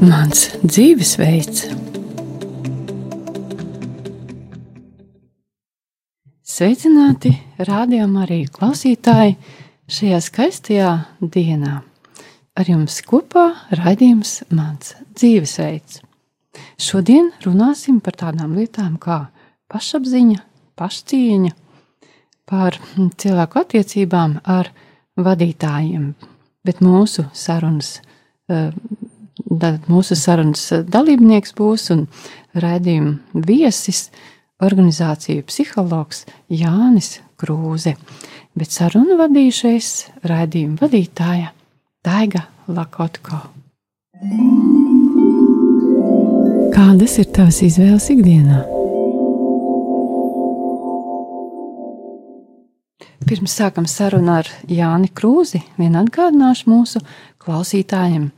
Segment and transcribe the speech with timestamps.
[0.00, 1.66] Mans dzīvesveids.
[6.40, 9.36] Sveicināti, rādījumā arī klausītāji
[9.92, 11.82] šajā skaistajā dienā.
[12.56, 13.46] Ar jums kopā
[13.76, 16.00] raidījums Mans dzīvesveids.
[16.80, 19.26] Šodien runāsim par tādām lietām kā
[19.68, 20.40] pašapziņa,
[20.80, 21.52] pašcieņa,
[22.50, 22.76] par
[23.20, 24.70] cilvēku attiecībām ar
[25.20, 26.12] vadītājiem,
[26.66, 28.00] bet mūsu sarunas,
[28.48, 28.72] eh,
[29.88, 32.06] mūsu sarunas dalībnieks būs un
[32.54, 34.10] raidījuma viesis
[34.60, 37.94] organizāciju psihologs Jānis Krūze,
[38.56, 41.54] bet sarunu vadīšais raidījuma vadītāja
[42.04, 43.40] Taiga Lakotko.
[46.74, 48.79] Kādas ir tavas izvēles ikdienā?
[53.28, 57.02] Pirms sākam sarunu ar Jāni Krūzi, vien atgādināšu mūsu
[57.42, 58.30] klausītājiem,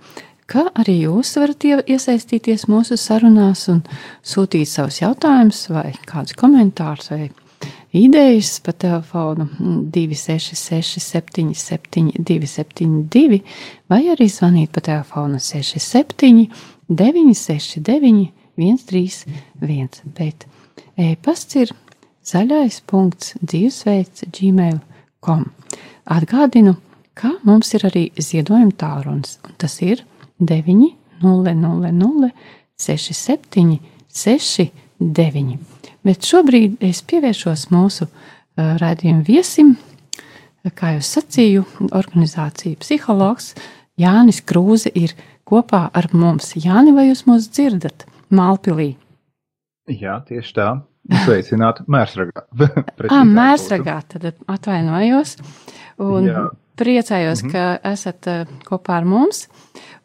[0.51, 3.85] ka arī jūs varat iesaistīties mūsu sarunās un
[4.27, 7.31] sūtīt savus jautājumus, vai kādus komentārus, vai
[7.95, 9.47] idejas pa telefonu
[9.95, 13.43] 266, 77, 272,
[13.93, 16.49] vai arī zvanīt pa telefonu 67,
[16.91, 18.27] 969,
[18.59, 20.03] 131.
[20.19, 20.47] Bet
[20.99, 21.73] e-pasts ir
[22.27, 25.45] zaļais punkts dzīvesveids gmail.com.
[26.13, 26.77] Atgādinu,
[27.15, 30.05] ka mums ir arī ziedojuma tālrunis, un tas ir
[30.43, 30.89] 9,
[31.23, 32.31] 0, 0, 0,
[32.87, 33.79] 6, 7,
[34.09, 35.59] 6, 9.
[36.03, 39.77] Bet šobrīd es pievēršos mūsu uh, raidījuma viesim,
[40.79, 43.53] kā jau sacīju, organizācija psihologs
[43.99, 45.15] Jānis Krūze ir
[45.49, 46.55] kopā ar mums.
[46.57, 48.95] Jāni, vai jūs mūs dzirdat Mālpilī?
[49.91, 50.69] Jā, tieši tā.
[51.11, 52.45] Sveicināt, mērsragā.
[53.11, 55.37] ah, mērsragā, tad atvainojos.
[56.03, 56.45] Un Jā.
[56.79, 57.53] priecājos, mm -hmm.
[57.53, 58.27] ka esat
[58.69, 59.49] kopā ar mums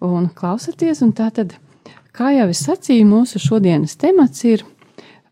[0.01, 1.01] un klausāties.
[1.01, 1.53] Un tātad,
[2.11, 4.65] kā jau es sacīju, mūsu šodienas temats ir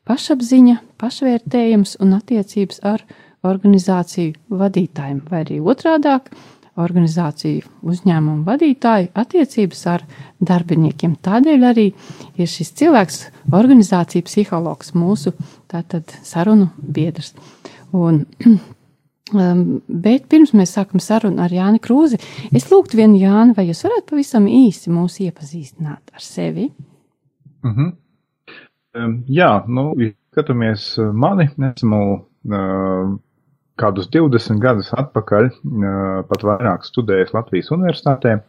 [0.06, 3.02] pašapziņa, pašvērtējums un attiecības ar
[3.44, 6.30] organizāciju vadītājiem, vai arī otrādāk
[6.82, 10.06] organizāciju uzņēmumu vadītāju attiecības ar
[10.44, 11.16] darbiniekiem.
[11.24, 11.90] Tādēļ arī
[12.36, 13.20] ir šis cilvēks,
[13.56, 15.36] organizācija psihologs, mūsu
[15.72, 17.34] tātad sarunu biedrs.
[17.96, 18.26] Un
[19.34, 22.20] Um, bet pirms mēs sākam sarunu ar Jāni Krūzi,
[22.54, 26.68] es lūgtu vienu Jāni, vai jūs varētu pavisam īsi mūs iepazīstināt ar sevi?
[27.66, 27.96] Mm -hmm.
[29.02, 29.88] um, jā, nu,
[30.30, 33.18] skatāmies uh, mani, esmu uh,
[33.82, 38.40] kādus 20 gadus atpakaļ, uh, pat vairāk studējis Latvijas universitātē.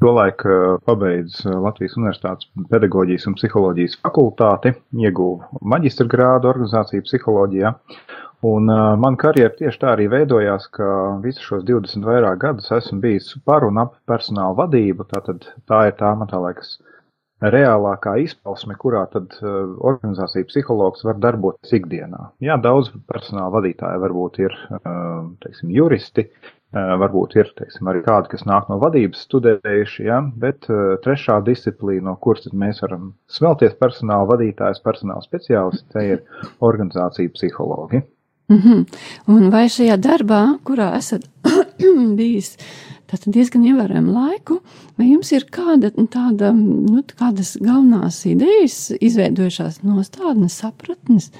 [0.00, 7.74] Tolaik uh, pabeidz uh, Latvijas Universitātes pedagoģijas un psiholoģijas fakultāti, ieguvu maģistra grādu organizāciju psiholoģijā
[8.42, 10.86] Un uh, man karjera tieši tā arī veidojās, ka
[11.20, 15.04] visus šos 20 vairāk gadus esmu bijis par un ap personāla vadību.
[15.10, 16.78] Tātad tā ir tā, man tā liekas,
[17.40, 22.30] reālākā izpausme, kurā tad uh, organizācija psihologs var darboties ikdienā.
[22.44, 28.32] Jā, daudz personāla vadītāji varbūt ir, uh, teiksim, juristi, uh, varbūt ir, teiksim, arī kādi,
[28.34, 30.68] kas nāk no vadības studējuši, jā, bet
[31.06, 38.04] trešā disciplīna, no kuras mēs varam smelties personāla vadītājs, personāla speciālists, te ir organizācija psihologi.
[38.50, 38.86] Mm -hmm.
[39.30, 41.22] Un vai šajā darbā, kurā esat
[42.18, 42.56] bijis
[43.26, 44.60] diezgan ievērojumu laiku,
[44.98, 51.30] vai jums ir kāda tāda, nu, kādas galvenās idejas izveidojušās nostādnes, sapratnes?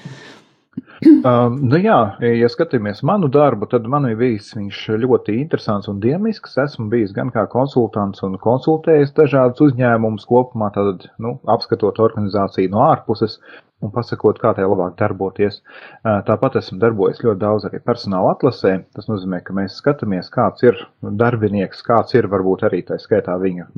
[1.31, 6.01] um, nu jā, ja skatāmies manu darbu, tad man ir bijis viņš ļoti interesants un
[6.03, 6.59] dinamisks.
[6.61, 12.85] Esmu bijis gan kā konsultants un konsultējis dažādus uzņēmumus kopumā, tad, nu, apskatot organizāciju no
[12.91, 13.39] ārpuses,
[13.85, 15.61] un pasakot, kā tai labāk darboties.
[16.05, 18.77] Tāpat esmu darbojies ļoti daudz arī personāla atlasē.
[18.97, 23.69] Tas nozīmē, ka mēs skatāmies, kāds ir darbinieks, kāds ir varbūt arī tā skaitā viņa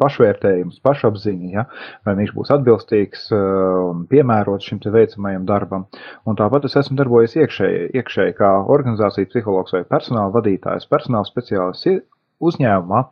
[0.00, 1.66] pašvērtējums, pašapziņa, ja?
[2.06, 5.86] vai viņš būs atbilstīgs un piemērots šim te veicamajam darbam.
[6.26, 12.00] Un tāpat es esmu darbojies iekšēji, iekšēji kā organizācija psihologs vai personāla vadītājs, personāla speciālists
[12.40, 13.02] uzņēmumā,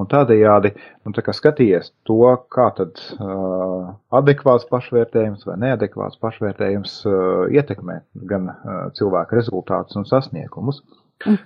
[0.00, 0.72] un tādējādi,
[1.04, 2.20] nu, tā skatījies to,
[2.52, 8.00] kā tad uh, adekvāts pašvērtējums vai neadekvāts pašvērtējums uh, ietekmē
[8.30, 10.82] gan uh, cilvēku rezultātus un sasniegumus.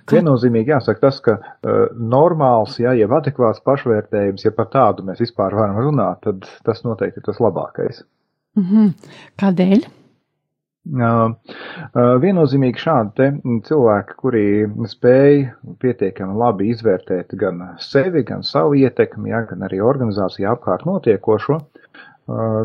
[0.07, 5.57] Viennozīmīgi jāsaka tas, ka uh, normāls, ja jau adekvāts pašvērtējums, ja par tādu mēs vispār
[5.57, 8.05] varam runāt, tad tas noteikti ir tas labākais.
[8.55, 9.13] Mm -hmm.
[9.41, 9.87] Kādēļ?
[10.85, 13.29] Viennozīmīgi šādi
[13.65, 14.43] cilvēki, kuri
[14.91, 15.39] spēj
[15.81, 21.57] pietiekami labi izvērtēt gan sevi, gan savu ietekmi, ja, gan arī organizāciju apkārt notiekošo,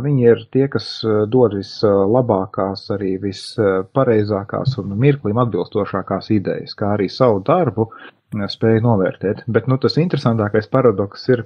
[0.04, 0.86] viņi ir tie, kas
[1.32, 7.88] dod vislabākās, arī vispareizākās un mirklim atbilstošākās idejas, kā arī savu darbu
[8.30, 9.44] spēju novērtēt.
[9.48, 11.44] Bet, nu, tas interesantākais paradoks ir,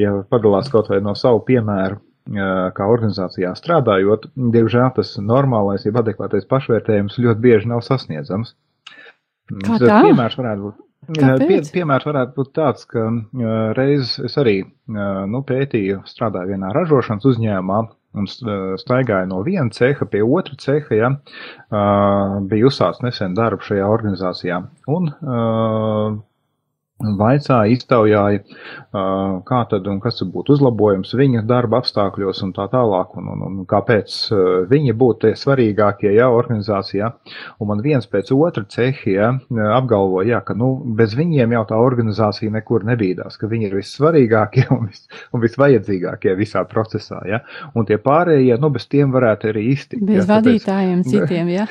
[0.00, 2.00] ja padalās kaut vai no savu piemēru,
[2.76, 8.54] kā organizācijā strādājot, diemžēl tas normālais, ja adekvātais pašvērtējums ļoti bieži nav sasniedzams.
[9.66, 10.02] Kā tā?
[10.06, 10.80] Piemērs varētu būt.
[11.18, 13.08] Pie, piemērs varētu būt tāds, ka
[13.74, 17.80] reiz es arī nu, pētīju, strādāju vienā ražošanas uzņēmumā
[18.12, 18.28] un
[18.78, 21.10] staigāju no viena ceha pie otra ceha, ja,
[22.48, 24.60] bija uzsācis nesen darbu šajā organizācijā.
[24.94, 25.10] Un
[27.18, 28.42] vaicāja, iztaujāja,
[29.48, 33.60] kā tad un kas būtu uzlabojums viņa darba apstākļos un tā tālāk, un, un, un
[33.68, 34.16] kāpēc
[34.70, 37.10] viņi būtu tie svarīgākie, jā, organizācijā.
[37.60, 39.30] Un man viens pēc otra cehi, jā,
[39.76, 44.66] apgalvoja, jā, ka, nu, bez viņiem jau tā organizācija nekur nebīdās, ka viņi ir vissvarīgākie
[44.76, 47.42] un, vis, un visvajadzīgākie visā procesā, jā.
[47.78, 50.04] Un tie pārējie, nu, bez tiem varētu arī iztikt.
[50.08, 51.66] Bez jā, vadītājiem tāpēc, citiem, jā.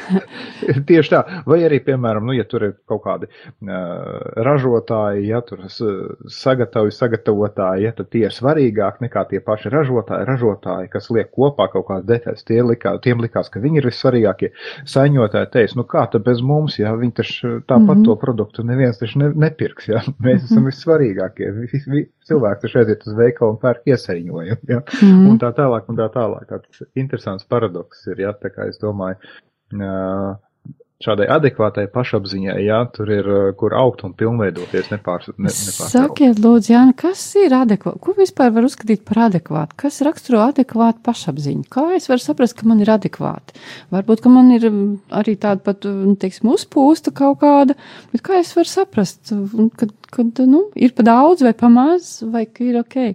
[0.89, 1.23] tieši tā.
[1.47, 7.85] Vai arī, piemēram, nu, ja tur ir kaut kādi uh, ražotāji, ja tur sagatavoju sagatavotāji,
[7.85, 12.07] ja tad tie ir svarīgāk nekā tie paši ražotāji, ražotāji, kas liek kopā kaut kādas
[12.09, 12.45] detaļas.
[12.47, 14.51] Tie likā, tiem likās, ka viņi ir vissvarīgākie.
[14.89, 18.05] Saņotāji teica, nu kā tad bez mums, ja viņi taču tāpat mm -hmm.
[18.05, 20.51] to produktu neviens taču ne, nepirks, ja mēs mm -hmm.
[20.51, 21.51] esam vissvarīgākie.
[21.59, 25.29] Vi, vi, cilvēki taču aiziet uz veikalu un pērk iesaiņojumu, ja, mm -hmm.
[25.29, 26.45] un tā tālāk un tā tālāk.
[26.51, 29.15] Tāds interesants paradoks ir, ja, tā kā es domāju.
[29.71, 30.35] Uh,
[31.05, 35.93] šādai adekvātai pašapziņai, jā, tur ir, uh, kur augt un pilnveidoties nepārs, ne, nepārs.
[35.93, 38.01] Sakiet, lūdzu, Jāni, kas ir adekvāti?
[38.05, 39.77] Ko vispār var uzskatīt par adekvātu?
[39.83, 41.65] Kas raksturo adekvātu pašapziņu?
[41.71, 43.57] Kā es varu saprast, ka man ir adekvāti?
[43.93, 44.83] Varbūt, ka man ir um,
[45.21, 47.77] arī tāda pat, um, teiksim, uzpūsta kaut kāda,
[48.13, 49.33] bet kā es varu saprast,
[49.79, 53.11] kad, kad nu, ir pa daudz vai pa maz, vai ka ir ok?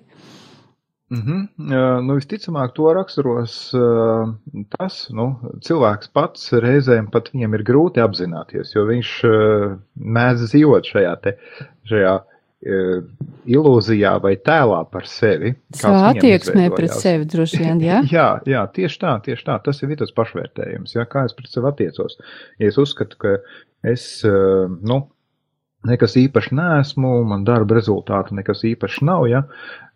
[1.10, 2.02] Mm -hmm.
[2.02, 3.74] Nu, visticamāk, to raksturos
[4.78, 5.26] tas, nu,
[5.62, 9.10] cilvēks pats reizēm pat viņam ir grūti apzināties, jo viņš
[9.94, 11.36] mēdz dzīvot šajā te,
[11.86, 12.16] šajā
[13.46, 15.52] ilūzijā vai tēlā par sevi.
[15.76, 18.00] Savā attieksmē pret sevi droši vien, jā?
[18.16, 21.70] jā, jā, tieši tā, tieši tā, tas ir tas pašvērtējums, jā, kā es pret sevi
[21.70, 22.18] attiecos.
[22.58, 23.36] Ja es uzskatu, ka
[23.86, 25.04] es, nu,
[25.86, 29.42] nekas īpaši nesmu, man darba rezultātu nekas īpaši nav, ja,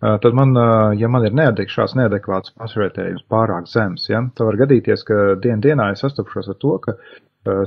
[0.01, 0.55] tad man,
[0.99, 5.63] ja man ir neadek, šāds neadekvāts pašvērtējums pārāk zems, ja, tad var gadīties, ka dien
[5.65, 6.97] dienā es sastapšos ar to, ka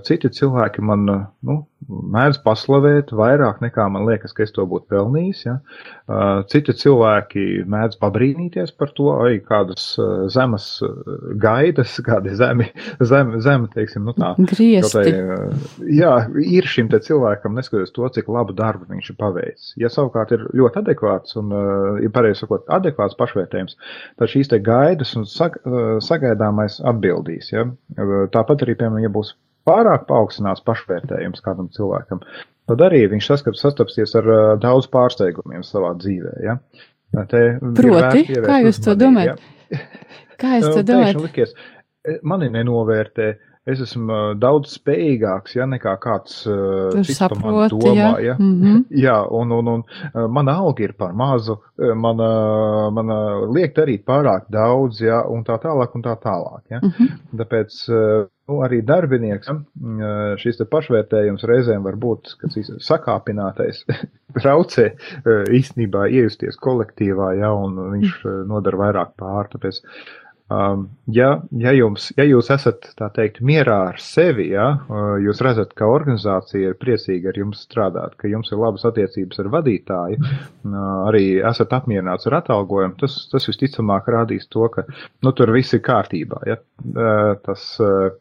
[0.06, 1.54] Citi cilvēki man nu,
[1.90, 5.40] mēdz paslavēt vairāk nekā man liekas, ka es to būtu pelnījis.
[5.48, 5.56] Ja?
[6.52, 9.88] Citi cilvēki mēdz pabrīnīties par to, ai, kādas
[10.36, 10.68] zemes
[11.42, 12.68] gaidas, kādi zemi,
[13.02, 14.36] zem, zem teiksim, nu tā.
[14.38, 14.94] Griesti.
[14.94, 19.72] Tai, jā, ir šim te cilvēkam, neskatoties to, cik labu darbu viņš ir paveicis.
[19.81, 21.50] Ja savukārt ir ļoti adekvāts un,
[22.04, 23.80] ja pareizi sakot, adekvāts pašvērtējums,
[24.22, 25.58] tad šīs te gaidas un sag,
[26.06, 27.50] sagaidāmais atbildīs.
[27.56, 27.66] Ja?
[28.38, 29.34] Tāpat arī, piemēram, ja būs
[29.68, 32.24] pārāk paaugstinās pašvērtējums kādam cilvēkam,
[32.69, 36.36] tad arī viņš saskap, sastapsies ar uh, daudz pārsteigumiem savā dzīvē.
[36.45, 36.57] Ja?
[37.30, 37.44] Te
[37.77, 39.42] Proti, kā jūs to domājat?
[39.69, 39.81] Ja?
[40.42, 41.21] Kā jūs to domājat?
[41.27, 41.56] Likies,
[42.25, 43.33] mani nenovērtē,
[43.69, 47.95] es esmu uh, daudz spējīgāks, ja nekā kāds uh, cits par mani domā.
[47.95, 48.10] Ja?
[48.25, 48.36] Ja?
[48.39, 48.83] Mm -hmm.
[49.06, 51.57] Jā, un, un, un uh, mana alga ir par mazu,
[51.95, 52.30] mana,
[52.92, 53.18] mana
[53.48, 56.63] liek darīt pārāk daudz, ja, un tā tālāk, un tā tālāk.
[56.69, 56.80] Ja?
[56.83, 57.38] Mm -hmm.
[57.38, 57.88] Tāpēc
[58.48, 59.48] nu, arī darbinieks,
[60.38, 62.36] šis te pašvērtējums reizēm var būt,
[62.80, 63.86] sakāpinātais,
[64.42, 64.92] traucē
[65.51, 69.82] īstenībā iejusties kolektīvā, ja, un viņš nodara vairāk pār, tāpēc
[70.51, 75.71] Um, ja, ja, jums, ja jūs esat, teikt, mierā ar sevi, ja, uh, jūs redzat,
[75.79, 80.77] ka organizācija ir priecīga ar jums strādāt, ka jums ir labas attiecības ar vadītāju, uh,
[81.07, 84.83] arī esat apmierināts ar atalgojumu, tas, tas visticamāk rādīs to, ka,
[85.23, 86.59] nu, tur viss ir kārtībā, ja.
[86.83, 87.63] Uh, tas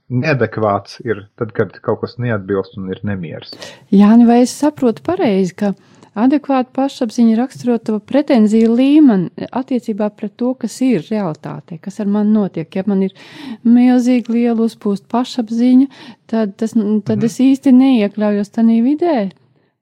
[0.07, 3.51] neadekvāts ir tad, kad kaut kas neatbilst un ir nemieris.
[3.91, 5.75] Jāni, vai es saprotu pareizi, ka
[6.13, 12.35] Adekvāta pašapziņa raksturo to pretenziju līmeni attiecībā pret to, kas ir realitāte, kas ar mani
[12.37, 12.69] notiek.
[12.77, 13.17] Ja man ir
[13.65, 15.89] milzīgi liela uzpūst pašapziņa,
[16.29, 17.27] tad, tas, tad mhm.
[17.31, 19.19] es īsti neiekļaujos tajā vidē.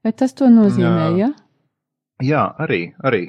[0.06, 1.10] Vai tas to nozīmē?
[1.18, 1.26] Jā.
[1.26, 1.32] Ja?
[2.20, 3.22] Jā, arī, arī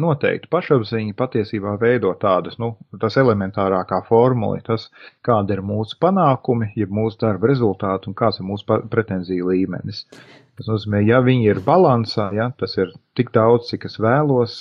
[0.00, 4.88] noteikti pašapziņa patiesībā veido tādas, nu, tas elementārākā formula, tas,
[5.26, 10.06] kāda ir mūsu panākumi, jeb mūsu darba rezultāti un kāds ir mūsu pretenzija līmenis.
[10.56, 14.54] Tas nozīmē, ja viņi ir balansā, ja, tas ir tik daudz, cik es vēlos,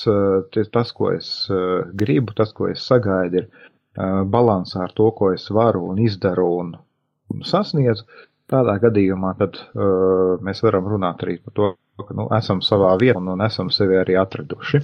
[0.75, 1.29] tas, ko es
[2.01, 6.73] gribu, tas, ko es sagaidu, ir balansā ar to, ko es varu un izdaru un,
[7.31, 8.03] un sasniedzu,
[8.51, 11.71] tādā gadījumā tad uh, mēs varam runāt arī par to,
[12.03, 14.81] ka nu, esam savā vietā un, un esam sevi arī atraduši.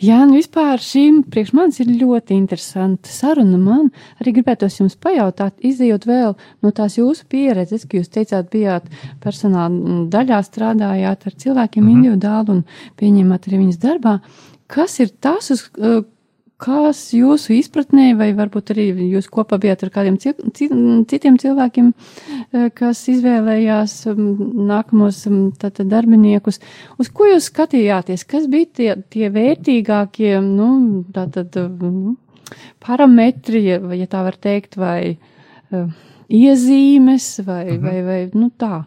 [0.00, 1.02] Jā, nu vispār šī
[1.32, 3.58] priekš manis ir ļoti interesanta saruna.
[3.60, 3.90] Man
[4.22, 6.32] arī gribētos jums pajautāt, izējot vēl
[6.64, 8.88] no tās jūsu pieredzes, ka jūs teicāt, bijāt
[9.24, 12.00] personāla daļā strādājāt ar cilvēkiem mm -hmm.
[12.00, 12.64] individuāli un
[12.96, 14.18] pieņemat arī viņas darbā.
[14.66, 15.68] Kas ir tas, uz
[16.64, 23.02] Kas jūsu izpratnē, vai varbūt arī jūs kopā bijāt ar kādiem citiem cilvēkiem, e, kas
[23.12, 25.18] izvēlējās nākamos
[25.60, 26.62] tātad darbiniekus,
[26.96, 28.24] uz ko jūs skatījāties?
[28.30, 30.70] Kas bija tie, tie vērtīgākie, nu,
[31.12, 31.52] tātad,
[31.82, 32.16] nu,
[32.84, 35.18] parametri, vai, ja tā var teikt, vai
[36.32, 37.84] iezīmes, vai, mhm.
[37.84, 38.84] vai, vai, nu, tā.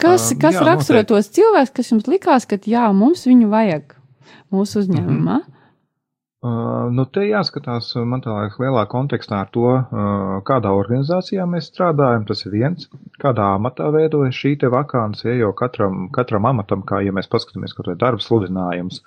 [0.00, 3.96] Kas, kas jā, raksturo tos cilvēkus, kas jums likās, ka jā, mums viņu vajag
[4.54, 5.42] mūsu uzņēmumā?
[5.42, 5.54] Mhm.
[6.38, 11.66] Uh, nu, te jāskatās, man tā liekas, lielā kontekstā ar to, uh, kādā organizācijā mēs
[11.72, 12.28] strādājam.
[12.28, 12.86] Tas ir viens,
[13.18, 17.90] kādā amatā veidojas šī te vakānsija, jo katram, katram amatam, kā ja mēs paskatāmies kaut
[17.90, 19.00] vai darba sludinājums,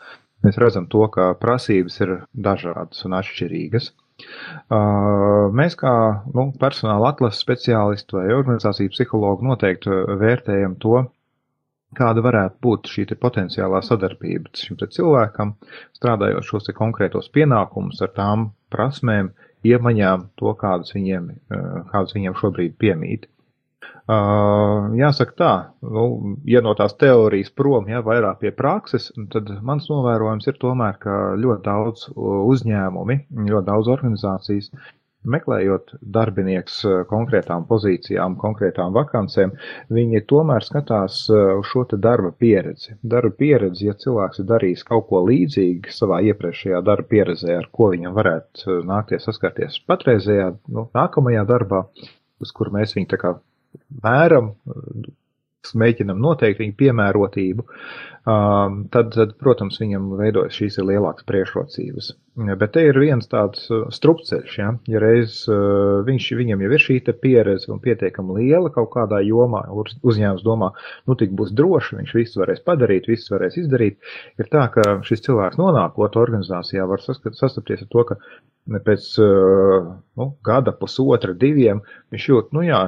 [0.43, 3.93] mēs redzam to, ka prasības ir dažādas un atšķirīgas.
[4.67, 5.95] Uh, mēs kā
[6.35, 11.05] nu, personāla atlases speciālisti vai organizāciju psihologi noteikti vērtējam to,
[11.97, 15.55] kāda varētu būt šī potenciālā sadarbība šim cilvēkam,
[15.97, 19.33] strādājot šos konkrētos pienākumus ar tām prasmēm,
[19.67, 23.27] iemaņām, to, kādas viņiem, eh, kādas viņiem šobrīd piemīt.
[24.11, 25.51] Uh, jāsaka tā,
[25.85, 30.97] nu, ja no tās teorijas prom, ja vairāk pie prakses, tad mans novērojums ir tomēr,
[30.99, 33.17] ka ļoti daudz uzņēmumi,
[33.51, 34.71] ļoti daudz organizācijas
[35.29, 39.53] meklējot darbinieks eh, konkrētām pozīcijām, konkrētām vakancēm,
[39.93, 42.95] viņi tomēr skatās eh, uz šo darba pieredzi.
[43.03, 47.91] Darba pieredzi, ja cilvēks ir darījis kaut ko līdzīgu savā iepriekšējā darba pieredzē, ar ko
[47.93, 51.85] viņam varētu eh, nākties saskarties patreizējā, nu, nākamajā darbā,
[52.41, 53.35] uz kuru mēs viņu tā kā
[54.03, 54.53] mēram,
[55.77, 62.11] mēģinam noteikt viņu piemērotību, um, tad, tad, protams, viņam veidojas šīs lielākas priekšrocības.
[62.57, 66.83] Bet te ir viens tāds uh, strupceļš, ja, ja reiz uh, viņš, viņam jau ir
[66.85, 69.65] šī pieredze un pietiekami liela kaut kādā jomā,
[70.01, 70.71] uzņēmums domā,
[71.09, 73.99] nu tik būs droši, viņš visu varēs padarīt, visu varēs izdarīt,
[74.39, 78.19] ir tā, ka šis cilvēks nonākot organizācijā var sastapties ar to, ka
[78.87, 82.85] pēc uh, nu, gada, pusotra, diviem viņš jūt, nu jā,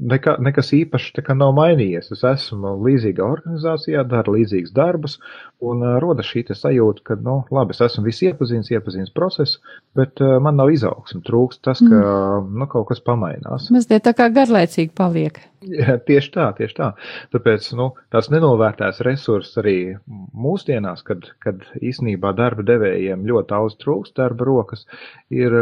[0.00, 2.10] Neka, nekas īpašs nav mainījies.
[2.14, 5.18] Es esmu līdzīgā organizācijā, daru līdzīgus darbus,
[5.60, 9.60] un uh, rodas šī sajūta, ka, nu, labi, es esmu visi iepazīstināts, iepazīstināts procesu,
[9.98, 11.20] bet uh, man nav izaugsme.
[11.26, 12.50] Trūkst tas, ka mm.
[12.62, 13.68] nu, kaut kas pamainās.
[13.74, 15.42] Mazliet tā kā garlaicīgi paliek.
[15.60, 16.86] Jā, tieši tā, tieši tā.
[17.34, 19.74] Tāpēc nu, tās nenovērtēs resursi arī
[20.08, 24.86] mūsdienās, kad, kad īsnībā darba devējiem ļoti daudz trūkst darba rokas,
[25.28, 25.52] ir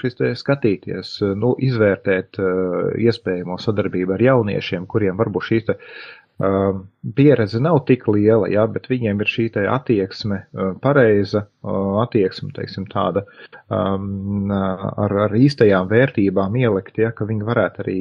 [0.00, 2.92] šis te skatīties, nu, izvērtēt uh,
[3.70, 6.80] sadarbību ar jauniešiem, kuriem varbūt šī te uh,
[7.16, 12.88] pieredze nav tik liela, jā, bet viņiem ir šī attieksme uh, pareiza, uh, attieksme, teiksim,
[12.90, 13.24] tāda
[13.68, 18.00] um, ar, ar īstajām vērtībām ielikt, ja, ka viņi varētu arī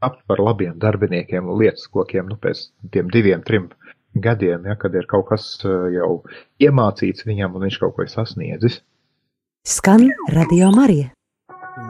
[0.00, 3.68] tapt par labiem darbiniekiem un lietas kokiem, nu, pēc tiem diviem, trim
[4.14, 6.22] gadiem, ja, kad ir kaut kas jau
[6.62, 8.80] iemācīts viņam un viņš kaut ko ir sasniedzis.
[9.68, 11.12] Skan Radio Marija.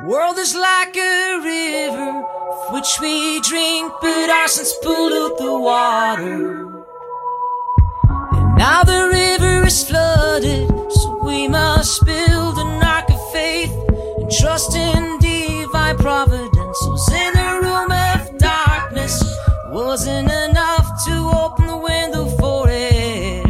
[0.07, 2.40] World is like a river
[2.73, 6.67] which we drink, but our sins pollute the water.
[8.33, 13.73] And now the river is flooded, so we must build an ark of faith
[14.19, 16.79] and trust in divine providence.
[16.85, 19.23] Who's in a room of darkness
[19.71, 23.43] wasn't enough to open the window for air.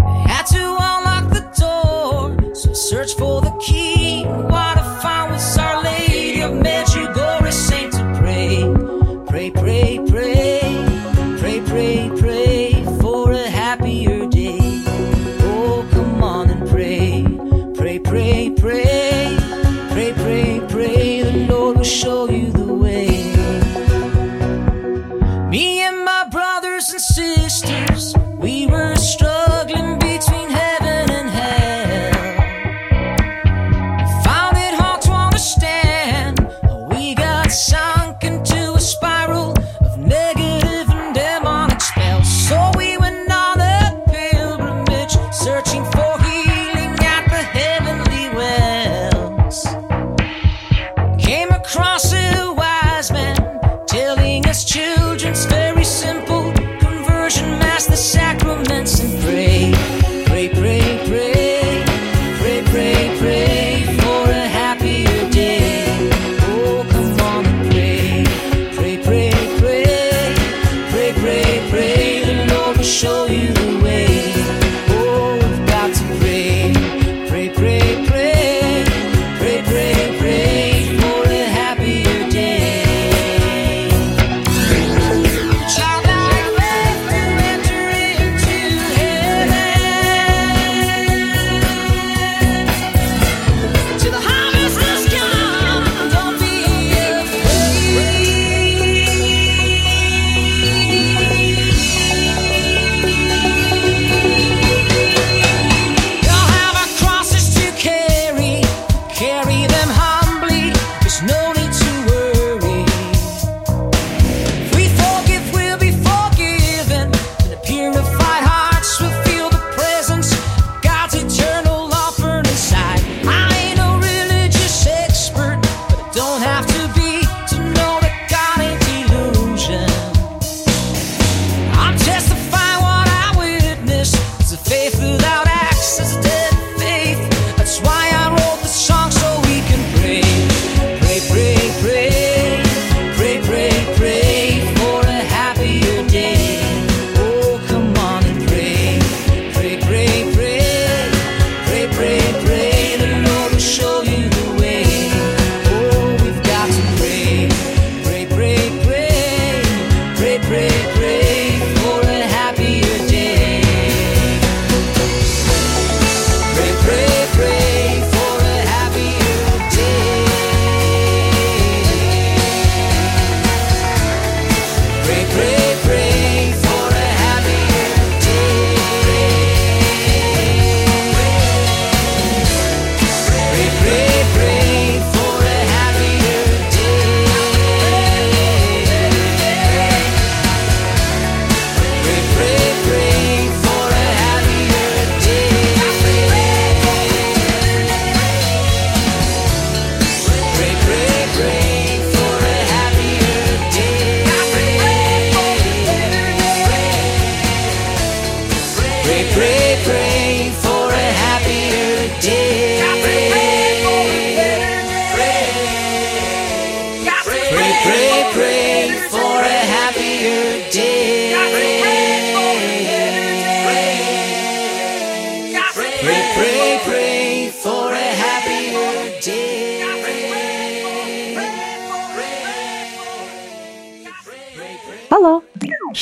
[0.00, 4.24] I had to unlock the door, so search for the key.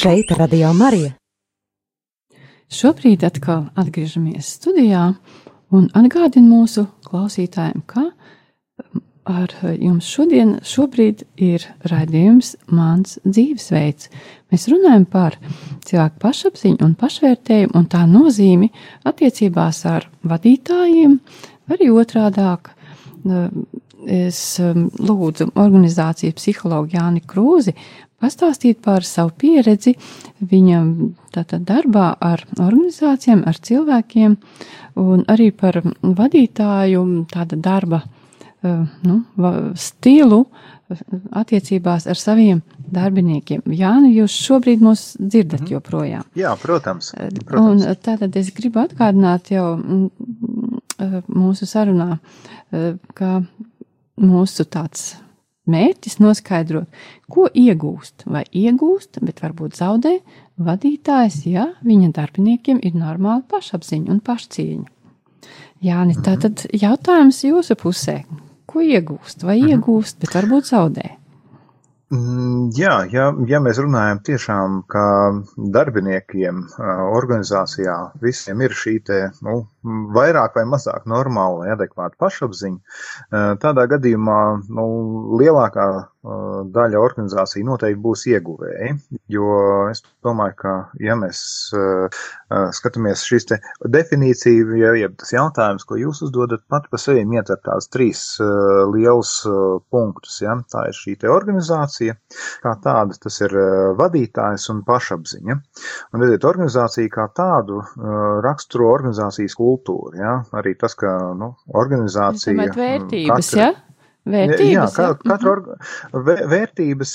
[0.06, 1.16] Šeit Radio Marija.
[2.70, 5.00] Šobrīd atkal atgriežamies studijā
[5.74, 8.04] un atgādinu mūsu klausītājiem, ka
[9.26, 14.06] ar jums šodien šobrīd ir raidījums Mans dzīvesveids.
[14.54, 15.40] Mēs runājam par
[15.88, 18.70] cilvēku pašapziņu un pašvērtējumu un tā nozīmi
[19.10, 21.18] attiecībās ar vadītājiem,
[21.74, 22.70] arī otrādāk.
[24.06, 27.72] Es um, lūdzu organizāciju psihologu Jāni Krūzi
[28.22, 29.96] pastāstīt par savu pieredzi
[30.40, 34.36] viņam tātad darbā ar organizācijām, ar cilvēkiem
[35.02, 38.02] un arī par vadītāju tāda darba
[38.66, 39.20] Eh, nu,
[39.74, 40.38] stilu
[40.88, 41.00] eh,
[41.36, 43.66] attiecībās ar saviem darbiniekiem.
[43.76, 45.72] Jā, nu jūs šobrīd mūs dzirdat mm -hmm.
[45.72, 46.24] joprojām.
[46.34, 47.12] Jā, protams.
[47.14, 47.84] Eh, protams.
[47.84, 50.10] Un tātad es gribu atgādināt jau mm,
[51.28, 52.18] mūsu sarunā,
[53.14, 53.42] ka
[54.16, 55.16] mūsu tāds
[55.70, 56.88] mērķis noskaidrot,
[57.32, 60.18] ko iegūst vai iegūst, bet varbūt zaudē
[60.56, 64.90] vadītājs, ja viņa darbiniekiem ir normāla pašapziņa un pašcieņa.
[65.84, 68.22] Jāni, tātad jautājums jūsu pusē
[68.76, 69.76] ko iegūst, vai mhm.
[69.76, 71.14] iegūst, bet varbūt zaudē.
[72.06, 75.02] Mm, jā, ja, ja mēs runājam tiešām, ka
[75.74, 76.60] darbiniekiem
[77.18, 79.56] organizācijā visiem ir šī te, nu,
[80.14, 84.38] vairāk vai mazāk normāla vai adekvāta pašapziņa, tādā gadījumā,
[84.78, 84.86] nu,
[85.42, 85.88] lielākā
[86.74, 88.92] daļa organizācija noteikti būs ieguvēji,
[89.32, 89.50] jo
[89.90, 91.40] es domāju, ka, ja mēs
[92.78, 93.58] skatāmies šīs te
[93.92, 98.24] definīciju, ja, ja tas jautājums, ko jūs uzdodat, pat pa sevi ietver tās trīs
[98.94, 99.38] lielus
[99.92, 102.16] punktus, ja, tā ir šī te organizācija,
[102.64, 103.54] kā tāda, tas ir
[103.98, 105.58] vadītājs un pašapziņa.
[106.12, 107.82] Un, redziet, organizācija kā tādu
[108.44, 112.70] raksturo organizācijas kultūru, ja, arī tas, ka, nu, organizācija.
[112.76, 113.85] Vērtības, katra, ja?
[114.26, 115.76] Vērtības, jā, katra orga,
[116.50, 117.12] vērtības,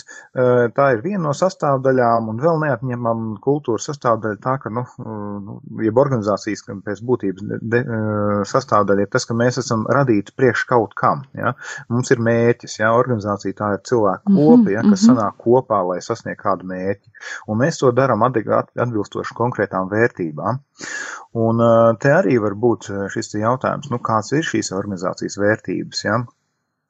[0.77, 4.85] tā ir viena no sastāvdaļām un vēl neatņemama kultūras sastāvdaļa tā, ka, nu,
[5.43, 7.83] nu jeb organizācijas pēc būtības de,
[8.47, 11.51] sastāvdaļa ir tas, ka mēs esam radīti priekš kaut kam, ja.
[11.91, 15.07] Mums ir mērķis, ja, organizācija tā ir cilvēku mhm, kopa, ja, kas mhm.
[15.11, 17.11] sanāk kopā, lai sasniegtu kādu mērķi.
[17.51, 20.63] Un mēs to darām atbilstoši konkrētām vērtībām.
[21.41, 21.63] Un
[21.99, 26.23] te arī var būt šis jautājums, nu, kāds ir šīs organizācijas vērtības, ja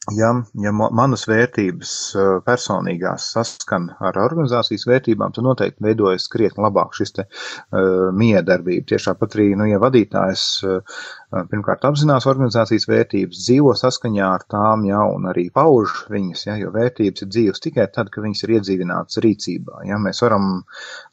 [0.09, 0.29] ja,
[0.63, 7.13] ja manas vērtības eh, personīgās saskan ar organizācijas vērtībām, tad noteikti veidojas krietni labāk šis
[7.17, 8.87] te uh, miedarbība.
[8.91, 10.97] Tiešā pat arī, nu, ja vadītājs uh,
[11.51, 16.73] pirmkārt apzinās organizācijas vērtības, dzīvo saskaņā ar tām, ja, un arī pauž viņas, ja, jo
[16.73, 19.85] vērtības ir dzīves tikai tad, kad viņas ir iedzīvinātas rīcībā.
[19.89, 20.01] Ja.
[20.01, 20.63] Mēs varam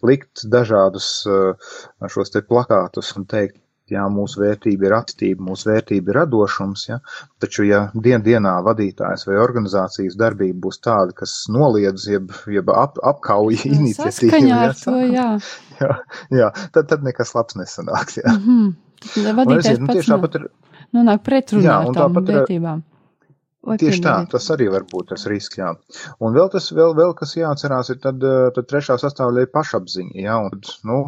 [0.08, 1.72] likt dažādus uh,
[2.08, 3.60] šos te plakātus un teikt,
[3.94, 6.98] jā, mūsu vērtība ir attīstība, mūsu vērtība ir radošums, ja,
[7.42, 13.00] taču, ja dien dienā vadītājs vai organizācijas darbība būs tāda, kas noliedz, jeb, jeb ap,
[13.02, 15.30] apkauja iniciatīvu, ja, to, jā.
[15.78, 15.94] Jā,
[16.34, 18.32] jā, tad, tad nekas labs nesanāks, jā.
[18.32, 19.34] Mm -hmm.
[19.36, 20.46] Vadītājs nu, pats nu, ir,
[20.96, 22.82] nonāk pretrunā ar tām vērtībām.
[23.74, 25.72] Ir, Tieši tā, tas arī var būt tas risks, jā.
[26.24, 30.38] Un vēl tas, vēl, vēl kas jāatcerās, ir tad, eh, tad trešā sastāvdaļa pašapziņa, jā,
[30.46, 30.98] un, nu,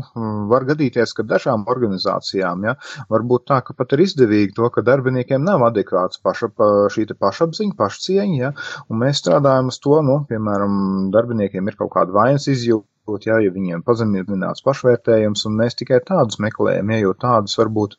[0.50, 2.76] var gadīties, ka dažām organizācijām, jā,
[3.12, 7.08] var būt tā, ka pat ir izdevīgi to, ka darbiniekiem nav adekvāts paša, pa, šī
[7.14, 8.52] pašapziņa, pašcieņa, jā,
[8.88, 13.40] un mēs strādājam uz to, nu, piemēram, darbiniekiem ir kaut kāda vainas izjūta, būt, jā,
[13.44, 17.96] ja viņiem pazemināts pašvērtējums, un mēs tikai tādus meklējam, ja, jo tādus varbūt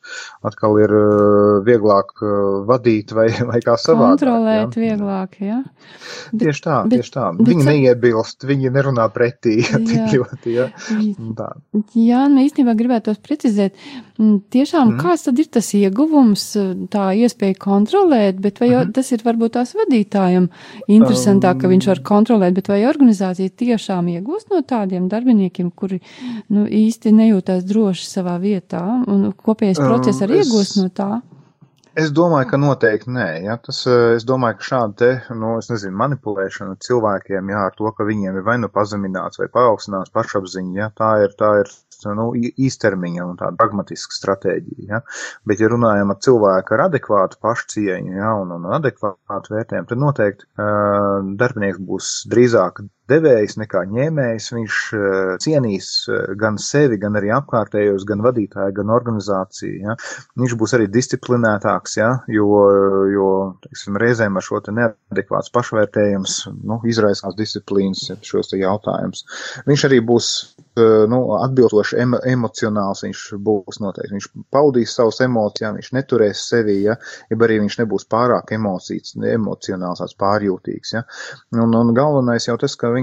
[0.48, 4.22] atkal ir uh, vieglāk uh, vadīt vai, vai kā savādāk.
[4.22, 4.84] Kontrolēt jā.
[4.86, 5.60] vieglāk, jā.
[6.32, 7.28] Bet, tieši tā, bet, tieši tā.
[7.38, 10.68] Viņi bet, neiebilst, viņi nerunā pretī, jā, tik ļoti, jā.
[11.38, 11.50] Tā.
[11.98, 13.76] Jā, nu īstenībā gribētu tos precizēt.
[14.18, 15.00] Mm, tiešām, mm.
[15.02, 16.44] kāds tad ir tas ieguvums,
[16.92, 20.48] tā iespēja kontrolēt, bet vai mm tas ir varbūt tās vadītājam
[20.90, 25.70] interesantāk, um, ka viņš var kontrolēt, bet vai organizācija tiešām iegūst no tādiem tādiem darbiniekiem,
[25.70, 26.00] kuri
[26.50, 30.48] nu, īsti nejūtās droši savā vietā, un kopējais um, process arī es...
[30.48, 31.22] iegūst no tā?
[31.92, 33.44] Es domāju, ka noteikti nē.
[33.44, 33.58] Ja?
[33.60, 38.06] Tas, uh, es domāju, ka šāda te, nu, nezinu, manipulēšana cilvēkiem, jā, ar to, ka
[38.08, 40.88] viņiem ir vai nu pazemināts vai paaugstināts pašapziņa, ja?
[40.96, 41.72] tā ir, tā ir
[42.16, 44.86] nu, īstermiņa un tāda pragmatiska stratēģija.
[44.88, 45.02] Ja?
[45.44, 48.32] Bet, ja runājam ar cilvēku ar adekvātu pašcieņu ja?
[48.40, 55.32] un, un adekvātu vērtējumu, tad noteikti uh, darbinieks būs drīzāk devējs nekā ņēmējs, viņš uh,
[55.42, 59.78] cienīs uh, gan sevi, gan arī apkārtējos, gan vadītāju, gan organizāciju.
[59.86, 59.96] Ja?
[60.38, 62.10] Viņš būs arī disciplinētāks, ja?
[62.30, 62.48] jo,
[63.12, 63.28] jo
[63.66, 69.26] teiksim, reizēm ar šo neadekvāts pašvērtējums nu, izraisās disciplīnas šos te jautājumus.
[69.66, 70.32] Viņš arī būs
[71.08, 74.14] nu, atbilstoši emo, emocionāls viņš būs noteikti.
[74.16, 76.96] Viņš paudīs savus emocijās, viņš neturēs sevi, ja,
[77.28, 80.94] ja arī viņš nebūs pārāk emocijas, emocionāls, pārjūtīgs.
[80.96, 81.04] Ja.
[81.52, 83.01] Un, un galvenais jau tas, ka viņš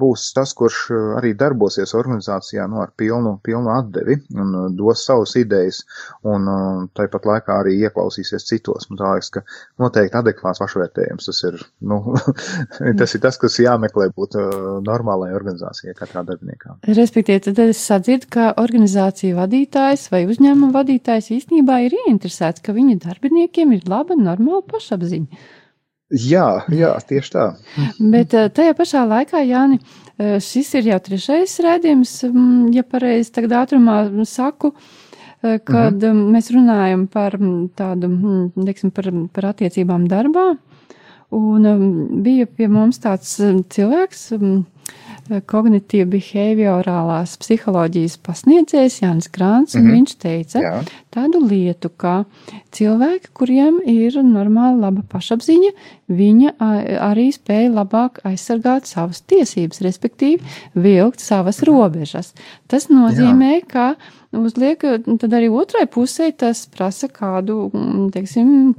[0.00, 0.80] būs tas, kurš
[1.18, 5.82] arī darbosies organizācijā nu, ar pilnu, pilnu atdevi un dos savus idejas
[6.26, 6.48] un
[6.96, 8.88] tāpat laikā arī ieklausīsies citos.
[8.90, 9.44] Man liekas, ka
[9.82, 11.58] noteikti adekvāts pašvērtējums tas ir,
[11.90, 12.00] nu,
[13.00, 14.38] tas ir tas, kas jāmeklē būt
[14.86, 16.78] normālai organizācijai katrā darbiniekā.
[16.88, 23.00] Respektīvi, tad es sadzirdu, ka organizācija vadītājs vai uzņēmuma vadītājs īstenībā ir ieinteresēts, ka viņa
[23.08, 25.44] darbiniekiem ir laba, normāla pašapziņa.
[26.12, 27.44] Jā, jā, tieši tā.
[27.98, 29.78] Bet eh, tajā pašā laikā, Jāni,
[30.18, 33.96] eh, šis ir jau trešais rēdījums, mm, ja pareizi tagad ātrumā
[34.28, 34.74] saku,
[35.42, 36.30] eh, kad mm -hmm.
[36.36, 40.56] mēs runājam par tādu, mm, teiksim, par, par attiecībām darbā.
[41.32, 44.30] Un bija pie mums tāds cilvēks,
[45.48, 49.94] kognitīva behaviorālās psiholoģijas pasniedzējs Jānis Grāns, un mm -hmm.
[49.96, 50.72] viņš teica Jā.
[51.14, 52.24] tādu lietu, ka
[52.72, 55.70] cilvēki, kuriem ir normāla laba pašapziņa,
[56.08, 56.50] viņa
[57.00, 60.40] arī spēja labāk aizsargāt savas tiesības, respektīvi
[60.74, 62.34] vilkt savas robežas.
[62.68, 63.66] Tas nozīmē, Jā.
[63.68, 63.96] ka
[64.34, 64.80] uzliek,
[65.20, 67.70] tad arī otrai pusē tas prasa kādu,
[68.12, 68.74] teiksim,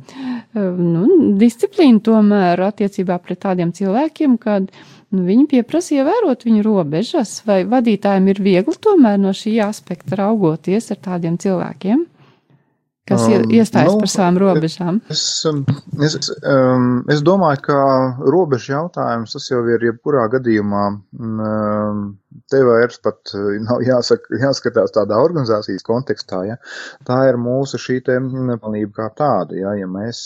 [0.54, 1.06] nu,
[1.40, 4.70] disciplīnu tomēr attiecībā pret tādiem cilvēkiem, kad
[5.14, 10.90] Nu, viņi pieprasa ievērot viņu robežas, vai vadītājiem ir viegli tomēr no šī aspekta raugoties
[10.96, 12.02] ar tādiem cilvēkiem,
[13.10, 15.00] kas um, iestājas nu, par savām robežām?
[15.14, 15.64] Es, um,
[16.02, 17.80] es, um, es domāju, ka
[18.34, 20.86] robežu jautājums tas jau ir jebkurā gadījumā.
[21.16, 22.06] Um,
[22.52, 26.58] te vairs pat eh, nav jāsaka, jāskatās tādā organizācijas kontekstā, ja.
[27.08, 30.22] Tā ir mūsu šī te nepilnība kā tāda, ja, ja mēs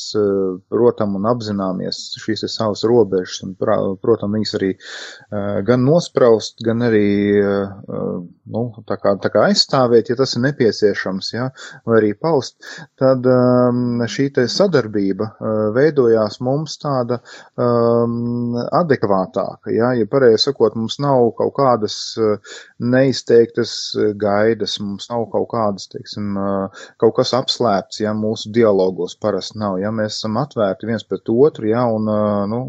[0.71, 7.09] protam un apzināmies šīs savas robežas un, protam, viņas arī uh, gan nospraust, gan arī,
[7.43, 8.19] uh,
[8.55, 11.49] nu, tā kā, tā kā aizstāvēt, ja tas ir nepieciešams, ja,
[11.87, 12.57] vai arī paust,
[12.99, 17.19] tad um, šī sadarbība uh, veidojās mums tāda
[17.57, 22.37] um, adekvātāka, ja, ja pareizi sakot, mums nav kaut kādas Eh,
[22.79, 23.71] neizteiktas
[24.15, 29.79] gaidas, mums nav kaut kādas, teiksim, eh, kaut kas apslēpts, ja mūsu dialogos parasti nav,
[29.83, 32.07] ja mēs esam atvērti viens pret otru, ja, un,
[32.51, 32.59] nu,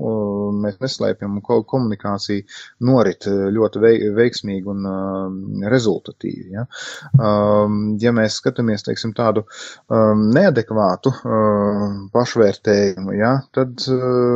[0.65, 2.43] mēs neslēpjam, un komunikācija
[2.87, 3.83] norit ļoti
[4.17, 4.89] veiksmīgi un
[5.71, 6.67] rezultatīvi, ja.
[7.15, 9.45] Um, ja mēs skatāmies, teiksim, tādu
[9.91, 11.13] um, neadekvātu
[12.15, 13.85] pašvērtējumu, ja, tad,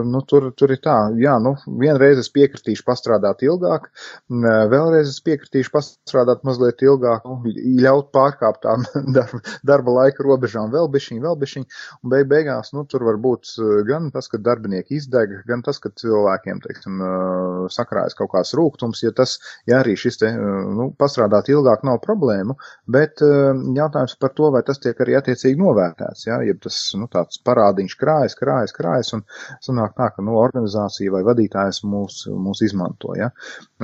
[0.07, 3.89] nu, tur, tur ir tā, jā, nu, vienreiz es piekritīšu pastrādāt ilgāk,
[4.31, 8.85] vēl vēlreiz es piekritīšu pastrādāt mazliet ilgāk, nu, ļaut pārkāpt tām
[9.17, 10.71] darba, darba laika robežām.
[10.75, 11.67] Vēl bišķiņ, vēl bišķiņ,
[12.03, 15.81] un beig beigās, nu, tur var būt uh, gan tas, ka darbinieki izdeg, gan tas,
[15.83, 19.39] ka cilvēkiem, teiksim, uh, sakrājas kaut kāds rūgtums, ja tas,
[19.71, 22.57] ja arī šis te, uh, nu, pastrādāt ilgāk nav problēmu,
[22.91, 27.09] bet jautājums par to, vai tas tiek arī attiecīgi novērtēts, ja, ja tas, nu,
[27.47, 29.25] parādiņš krājas, krājas, krājas, un
[29.65, 33.31] sanāk tā, ka, nu, organizācija vai vadītājs mūs, mūs izmanto, ja,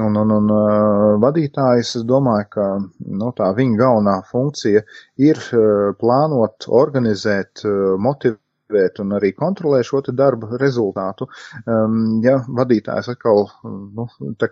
[0.00, 0.54] un, un, un
[1.22, 4.84] vadītājs, es domāju, ka nu, tā viņa galvenā funkcija
[5.20, 5.42] ir
[6.00, 7.96] plānot, organizēt, eh,
[8.70, 11.28] motivēt un arī kontrolē šo darba rezultātu.
[11.66, 14.06] Um, ja vadītājs atkal nu,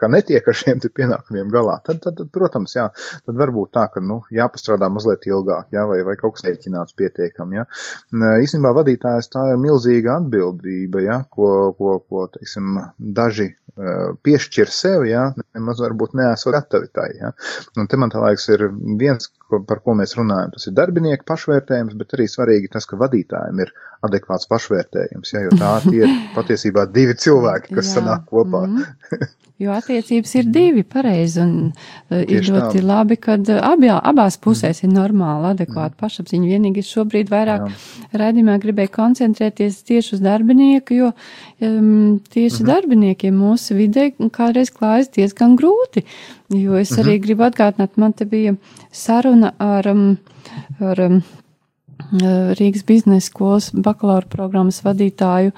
[0.09, 2.89] netiek ar šiem pienākumiem galā, tad, tad, tad, protams, jā,
[3.25, 7.61] tad varbūt tā, ka nu, jāpastrādā mazliet ilgāk, jā, vai, vai kaut kas neķināts pietiekami.
[7.61, 7.67] Jā.
[8.43, 13.53] Īstenībā vadītājs tā ir milzīga atbildība, jā, ko, ko, ko teiksim, daži
[14.27, 17.33] piešķir sev, jā, nemaz varbūt neesot gatavi tai, jā.
[17.79, 18.65] Un te man tā laiks ir
[18.99, 22.99] viens, ko, par ko mēs runājam, tas ir darbinieku pašvērtējums, bet arī svarīgi tas, ka
[23.01, 23.73] vadītājiem ir
[24.09, 28.01] adekvāts pašvērtējums, jā, jo tā ir patiesībā divi cilvēki, kas jā.
[28.01, 28.67] sanāk kopā.
[28.67, 29.29] Mm.
[29.59, 32.83] Jo attiecības ir divi pareizi, un uh, ir ļoti tā.
[32.87, 34.87] labi, kad abjā, abās pusēs mm.
[34.87, 35.99] ir normāla, adekvāta mm.
[35.99, 36.51] pašapziņa.
[36.53, 37.65] Vienīgi es šobrīd vairāk
[38.23, 42.71] raidījumā gribēju koncentrēties tieši uz darbinieku, jo um, tieši mm -hmm.
[42.71, 46.07] darbiniekiem mūsu vidē kādreiz klājas diezgan grūti.
[46.55, 47.03] Jo es mm -hmm.
[47.03, 48.55] arī gribu atgādināt, man te bija
[48.93, 50.19] saruna ar, um,
[50.79, 51.23] ar um,
[52.59, 55.51] Rīgas biznesa skolas bakalaura programmas vadītāju,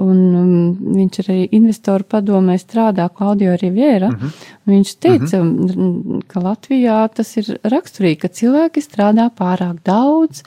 [0.00, 0.52] un um,
[0.96, 4.08] viņš arī investoru padomē strādā, Klaudio Riviera.
[4.08, 4.46] Uh -huh.
[4.70, 6.22] Viņš teica, uh -huh.
[6.26, 10.42] ka Latvijā tas ir raksturīgi, ka cilvēki strādā pārāk daudz,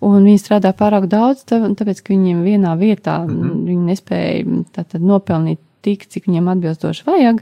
[0.00, 3.64] un viņi strādā pārāk daudz, tāpēc, ka viņiem vienā vietā uh -huh.
[3.66, 7.40] viņi nespēja tātad nopelnīt tik, cik viņiem atbilstoši vajag.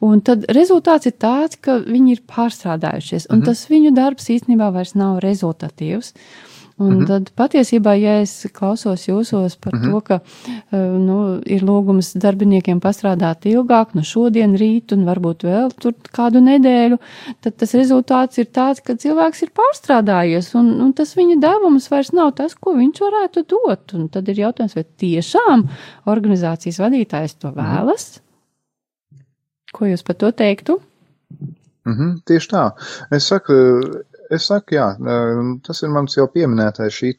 [0.00, 3.46] Un tad rezultāts ir tāds, ka viņi ir pārstrādājušies, un uh -huh.
[3.46, 6.12] tas viņu darbs īstenībā vairs nav rezultatīvs.
[6.78, 7.06] Un -hmm.
[7.06, 9.90] tad patiesībā, ja es klausos jūsos par -hmm.
[9.90, 10.20] to, ka
[10.98, 16.98] nu, ir lūgums darbiniekiem pastrādāt ilgāk, no šodien, rīt un varbūt vēl tur kādu nedēļu,
[17.40, 22.12] tad tas rezultāts ir tāds, ka cilvēks ir pārstrādājies un, un tas viņa devums vairs
[22.12, 23.94] nav tas, ko viņš varētu dot.
[23.94, 25.68] Un tad ir jautājums, vai tiešām
[26.06, 27.60] organizācijas vadītājs to mhm.
[27.60, 28.20] vēlas?
[29.72, 30.80] Ko jūs par to teiktu?
[31.86, 32.70] Mm -hmm, tieši tā.
[33.10, 33.52] Es saku,
[34.36, 34.86] es saku, jā,
[35.66, 37.12] tas ir mans jau pieminētais šī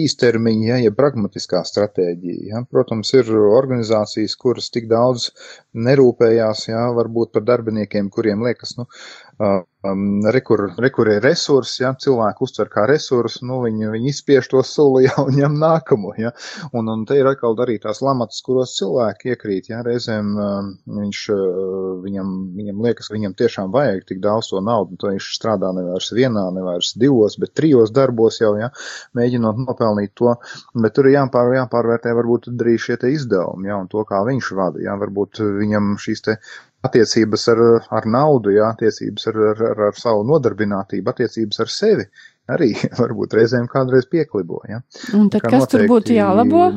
[0.00, 2.46] īstermiņa, ja, ja pragmatiskā stratēģija.
[2.50, 2.62] Ja.
[2.70, 5.30] Protams, ir organizācijas, kuras tik daudz
[5.74, 8.88] nerūpējās, jā, varbūt par darbiniekiem, kuriem liekas, nu,
[9.38, 14.62] um, rekur, rekur ir resursi, ja, cilvēku uztver kā resursu, nu, viņi, viņi izspiež to
[14.66, 16.32] soli jau un ņem nākamo, ja,
[16.72, 20.70] un, un te ir atkal arī tās lamatas, kuros cilvēki iekrīt, ja, reizēm um,
[21.00, 25.30] viņš, uh, viņam, viņam liekas, ka viņam tiešām vajag tik daudz to naudu, to viņš
[25.38, 28.70] strādā nevairs vienā, nevairs divos, bet trijos darbos jau, ja,
[29.18, 30.36] mēģinot nopelnīt to,
[30.78, 34.54] bet tur ir jāpār, jāpārvērtē varbūt arī šie te izdevumi, ja, un to, kā viņš
[34.58, 36.38] vada, ja, varbūt viņam šīs te
[36.84, 37.62] attiecības ar,
[37.98, 42.06] ar naudu, jā, attiecības ar, ar, ar, ar savu nodarbinātību, attiecības ar sevi
[42.54, 44.60] arī varbūt reizēm kādreiz pieklibo.
[44.68, 44.82] Ja?
[45.16, 46.68] Un tad kas tur būtu jālabo?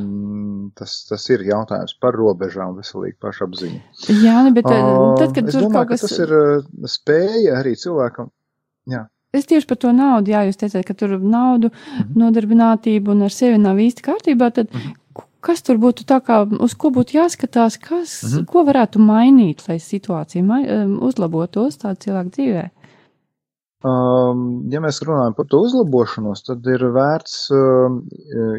[0.77, 3.79] Tas, tas ir jautājums par robežām, veselīgu pašapziņu.
[4.21, 6.03] Jā, nu, bet tad, kad tur domāju, kaut kas.
[6.05, 6.33] Tas ir
[6.91, 8.29] spēja arī cilvēkam.
[8.91, 9.07] Jā.
[9.35, 12.13] Es tieši par to naudu, jā, jūs teicāt, ka tur naudu, mm -hmm.
[12.21, 15.06] nodarbinātību un ar sevi nav īsti kārtībā, tad mm -hmm
[15.47, 18.45] kas tur būtu tā kā, uz ko būtu jāskatās, kas, mm -hmm.
[18.51, 20.63] ko varētu mainīt, lai situācija mai,
[21.09, 22.65] uzlabotos tādu cilvēku dzīvē?
[23.85, 27.99] Um, ja mēs runājam par to uzlabošanos, tad ir vērts uh,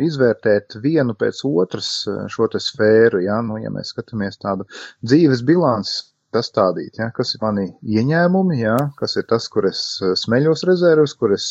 [0.07, 1.89] izvērtēt vienu pēc otras
[2.31, 4.69] šo te sfēru, ja, nu, ja mēs skatāmies tādu
[5.03, 9.81] dzīves bilanci sastādīt, ja, kas ir mani ieņēmumi, ja, kas ir tas, kur es
[10.23, 11.51] smeļos rezervus, kur es,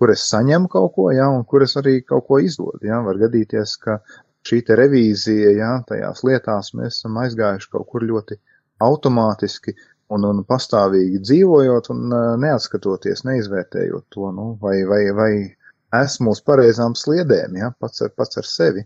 [0.00, 2.80] kur es saņemu kaut ko, ja, un kur es arī kaut ko izdodu.
[2.88, 3.02] Ja.
[3.04, 3.98] Var gadīties, ka
[4.48, 8.38] šī te revīzija, jā, tajās lietās mēs esam aizgājuši kaut kur ļoti
[8.84, 9.74] automātiski
[10.12, 15.32] un, un pastāvīgi dzīvojot un neatskatoties, neizvērtējot to, nu, vai, vai, vai
[16.02, 18.84] esmu uz pareizām sliedēm, ja, pats ar, pats ar sevi.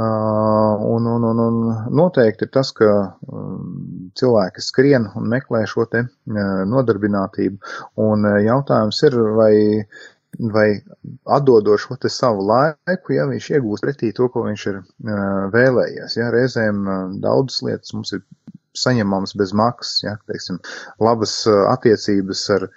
[0.00, 1.56] Uh, un, un, un, un
[1.92, 2.86] noteikti ir tas, ka
[3.26, 7.58] um, cilvēki skrien un meklē šo te uh, nodarbinātību,
[8.06, 9.52] un uh, jautājums ir, vai
[10.38, 10.80] vai
[11.26, 16.16] atdodot šo savu laiku, ja viņš iegūst pretī to, ko viņš ir uh, vēlējies.
[16.16, 18.22] Ja, reizēm uh, daudzas lietas mums ir
[18.78, 20.60] saņemams bez maksas, ja, teiksim,
[21.02, 22.68] labas uh, attiecības ar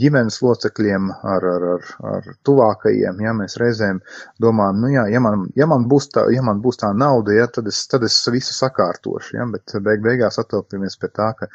[0.00, 4.00] ģimenes locekļiem, ar, ar, ar, ar tuvākajiem, ja mēs reizēm
[4.42, 7.48] domājam, nu jā, ja man, ja man, būs, tā, ja man būs tā nauda, ja,
[7.52, 11.48] tad, es, tad es visu sakārtošu, ja, bet beig beigās attopamies pie tā, ka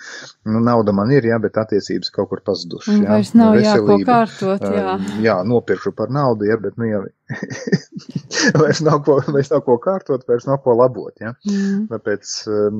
[0.50, 3.00] nu, nauda man ir, ja, bet attiecības kaut kur pazuduši.
[3.04, 4.98] Ja, Vairs nav jāko kārtot, jā.
[5.24, 7.06] Jā, nopirkšu par naudu, ja, bet nu jau
[8.62, 11.34] vairs, nav ko, vairs nav ko kārtot, vairs nav ko labot, ja.
[11.48, 11.88] Mm.
[11.92, 12.34] Tāpēc,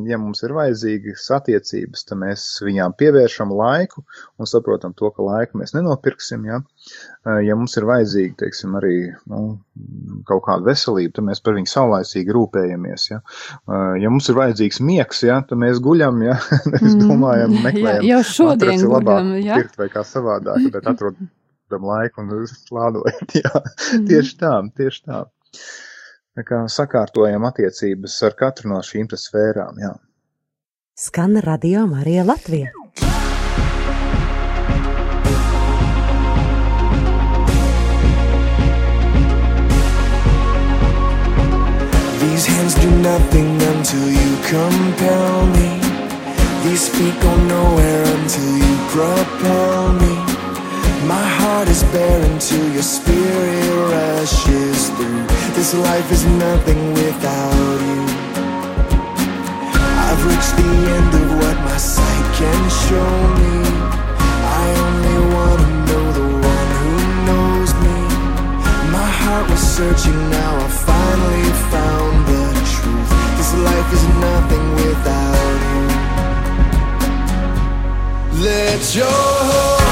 [0.08, 4.06] ja mums ir vajadzīgas attiecības, tad mēs viņām pievēršam laiku
[4.38, 6.62] un saprotam, saprotam to, ka laiku mēs nenopirksim, ja,
[7.44, 9.60] ja mums ir vajadzīga, teiksim, arī nu,
[10.28, 13.20] kaut kāda veselība, tad mēs par viņu saulaicīgi rūpējamies, ja,
[14.00, 16.38] ja mums ir vajadzīgs miegs, ja, tad mēs guļam, ja,
[16.72, 17.04] nevis mm.
[17.04, 19.60] domājam, meklējam, jā, jau šodien guļam, ja.
[19.60, 24.08] pirkt vai kā savādāk, bet atrodam laiku un slādojam, jā, mm.
[24.08, 25.28] tieši tā, tieši tā.
[26.38, 29.96] Tā kā sakārtojam attiecības ar katru no šīm sfērām, jā.
[30.98, 32.70] Skan radio Marija Latvija.
[42.38, 45.70] These hands do nothing until you compel me.
[46.62, 50.14] These feet go nowhere until you propel me.
[51.08, 55.26] My heart is bare until your spirit rushes through.
[55.58, 58.04] This life is nothing without you.
[60.06, 63.56] I've reached the end of what my sight can show me.
[64.62, 66.94] I only want to know the one who
[67.30, 67.98] knows me.
[68.94, 72.07] My heart was searching, now I finally found
[73.54, 75.88] life is nothing without you.
[78.44, 79.87] Let your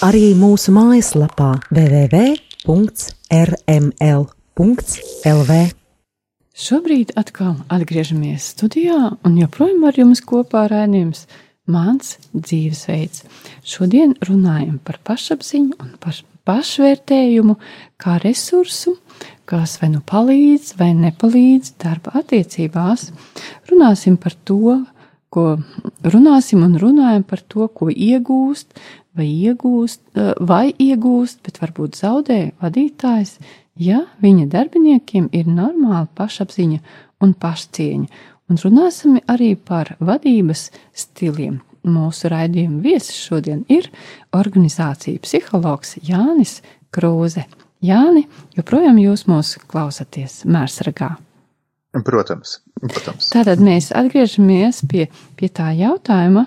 [0.00, 2.70] arī mūsu mājaslapā www.rml.lv.
[6.60, 11.26] Šobrīd atkal atgriežamies studijā un joprojām ar jums kopā raidījums
[11.70, 13.24] Mans dzīvesveids.
[13.62, 16.16] Šodien runājam par pašapziņu un par
[16.48, 17.54] pašvērtējumu
[18.00, 18.96] kā resursu,
[19.44, 23.12] kas vai nu palīdz vai nepalīdz darba attiecībās.
[23.70, 24.80] Runāsim par to,
[25.30, 25.44] ko
[26.02, 28.74] runāsim un runājam par to, ko iegūst
[29.16, 33.38] vai iegūst, eh, vai iegūst, bet varbūt zaudē vadītājs,
[33.76, 36.80] ja viņa darbiniekiem ir normāla pašapziņa
[37.20, 38.08] un pašcieņa.
[38.50, 41.60] Un runāsim arī par vadības stiliem.
[41.86, 43.88] Mūsu raidījuma viesis šodien ir
[44.36, 46.60] organizācija psihologs Jānis
[46.92, 47.46] Krūze.
[47.80, 48.26] Jāni,
[48.58, 51.14] joprojām jūs mūs klausaties mērsragā.
[52.04, 53.30] Protams, protams.
[53.32, 55.08] Tātad mēs atgriežamies pie,
[55.38, 56.44] pie tā jautājuma,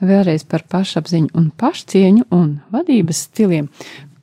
[0.00, 3.68] vēlreiz par pašapziņu un pašcieņu un vadības stiliem.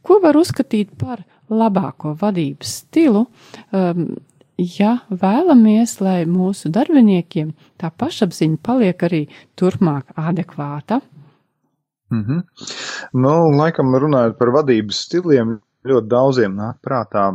[0.05, 3.25] Ko var uzskatīt par labāko vadības stilu,
[3.73, 4.07] um,
[4.57, 7.51] ja vēlamies, lai mūsu darbiniekiem
[7.81, 9.25] tā pašapziņa paliek arī
[9.59, 11.01] turpmāk adekvāta?
[12.11, 12.41] Mm -hmm.
[13.13, 15.59] Nu, laikam runājot par vadības stiliem,
[15.89, 17.25] ļoti daudziem nāk prātā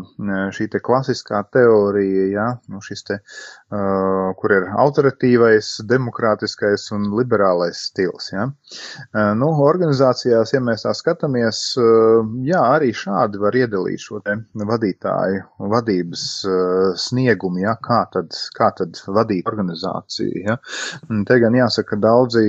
[0.54, 7.84] šī te klasiskā teorija, ja, nu šis te, uh, kur ir autoritīvais, demokrātiskais un liberālais
[7.90, 8.48] stils, ja.
[8.48, 14.36] Uh, nu, organizācijās, ja mēs tā skatāmies, uh, jā, arī šādi var iedalīt šo te
[14.54, 20.58] vadītāju vadības uh, sniegumu, ja, kā tad, kā tad vadīt organizāciju, ja.
[21.26, 22.44] Te gan jāsaka, ka daudzi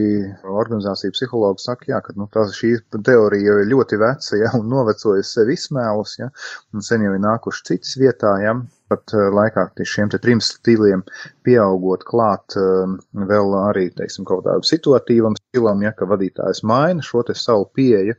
[0.46, 2.76] organizāciju psihologi saka, jā, ka, nu, tā šī
[3.06, 6.30] teorija jau ir ļoti veca, ja, un novecojas sev izsmēl, tēlus, ja,
[6.74, 8.56] un sen jau ir nākuši citas vietā, ja,
[8.92, 11.04] pat uh, laikā šiem te trim stiliem
[11.48, 12.92] pieaugot klāt uh,
[13.32, 18.18] vēl arī, teiksim, kaut tādam situatīvam stilam, ja, ka vadītājs maina šo te savu pieeju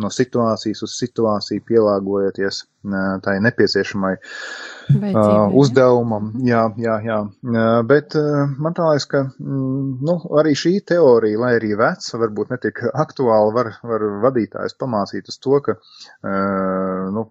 [0.00, 6.32] no situācijas uz situāciju pielāgojoties uh, tai nepieciešamai uh, uzdevumam.
[6.46, 7.20] Jā, jā, jā.
[7.86, 8.16] Bet
[8.58, 13.54] man tā liekas, ka mm, nu, arī šī teorija, lai arī veca, varbūt netik aktuāla,
[13.54, 17.28] var, var vadītājs pamācīt uz to, ka, uh, nu,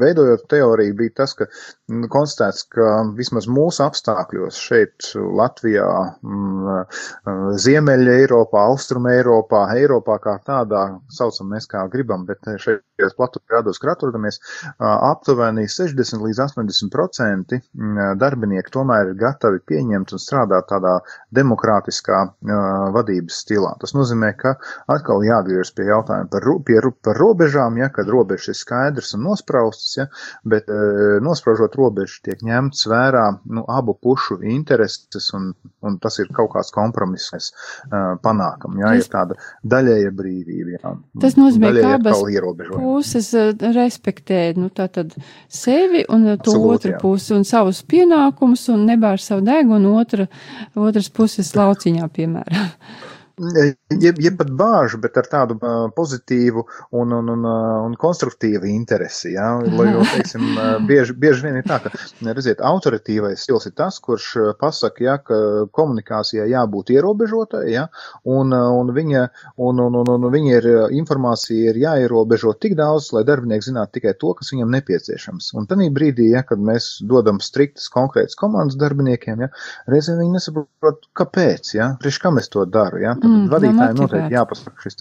[0.00, 1.48] veidojot teoriju, bija tas, ka
[1.92, 5.86] nu, konstatēts, ka vismaz mūsu apstākļos šeit Latvijā,
[6.22, 12.40] mm, Ziemeļa Eiropā, Austrum Eiropā, Eiropā kā tādā, saucam mēs kā gribam, bet
[12.94, 14.38] šajos platu grādos, kur atrodamies,
[14.78, 20.96] aptuveni 60 līdz 80 procenti mm, darbinieku tomēr ir gatavi pieņemt un strādāt tādā
[21.34, 22.20] demokrātiskā
[22.94, 23.74] vadības stilā.
[23.80, 24.54] Tas nozīmē, ka
[24.90, 29.96] atkal jāatgriežas pie jautājuma par, pie, par robežām, ja, kad robežas ir skaidrs un nospraustas,
[29.98, 30.06] ja,
[30.46, 30.70] bet
[31.24, 35.50] nospraužot robežu tiek ņemts vērā nu, abu pušu intereses un,
[35.84, 40.78] un tas ir kaut kāds kompromiss, mēs uh, panākam, ja, ir tāda daļēja brīvība.
[40.78, 42.22] Ja, tas nozīmē, ka abas
[42.84, 43.30] puses
[43.74, 45.14] respektē, nu, tātad
[45.48, 47.00] sevi un to Absolūti, otru jā.
[47.00, 50.28] pusi un savus pienākumus un nebār savu degunu otra,
[50.76, 52.70] otras puses lauciņā, piemēram.
[53.34, 56.62] Jeb, jeb pat bāžu, bet ar tādu uh, pozitīvu
[56.94, 57.46] un, un, un,
[57.88, 59.32] un konstruktīvu interesi.
[59.34, 59.48] Ja?
[59.58, 60.44] Lai, jo, teiksim,
[60.88, 61.90] bieži, bieži vien ir tā, ka,
[62.28, 64.28] redziet, autoritīvais stils ir tas, kurš
[64.60, 65.38] pasaka, ja, ka
[65.74, 67.88] komunikācijai jābūt ierobežotai, ja?
[68.22, 69.24] un, un, viņa,
[69.66, 70.70] un, un, un, un viņa ir,
[71.00, 75.50] informācija ir jāierobežo tik daudz, lai darbinieki zinātu tikai to, kas viņam nepieciešams.
[75.58, 79.50] Un tad brīdī, ja, kad mēs dodam striktas konkrētas komandas darbiniekiem, ja,
[79.90, 81.90] reizēm viņi nesaprot, kāpēc, ja?
[81.98, 83.02] priekš kā mēs to daru.
[83.02, 83.18] Ja?
[83.24, 84.98] Tad mm, vadītājiem noteikti jāpasaka šis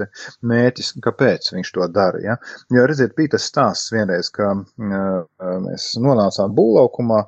[0.47, 2.21] mērķis, kāpēc viņš to dara.
[2.24, 2.38] Ja?
[2.74, 7.21] Jo, redziet, bija tas stāsts vienreiz, ka uh, mēs nonācām būvlaukumā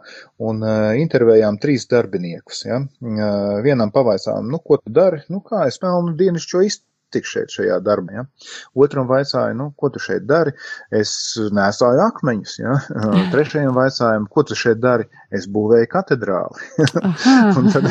[0.47, 2.65] un uh, intervējām trīs darbiniekus.
[2.69, 2.79] Ja?
[2.79, 5.23] Uh, vienam pavaicām, nu, ko tu dari?
[5.33, 8.19] Nu, kā es pelnu dienišķo izturbu tik šeit šajā darbā.
[8.19, 8.25] Ja?
[8.75, 10.53] Otram vaicāja, nu, ko tu šeit dari?
[10.93, 11.11] Es
[11.55, 12.57] nesāju akmeņus.
[12.61, 12.77] Ja?
[13.33, 15.07] Trešajam vaicājam, ko tu šeit dari?
[15.35, 16.69] Es būvēju katedrāli.
[17.59, 17.89] un tad,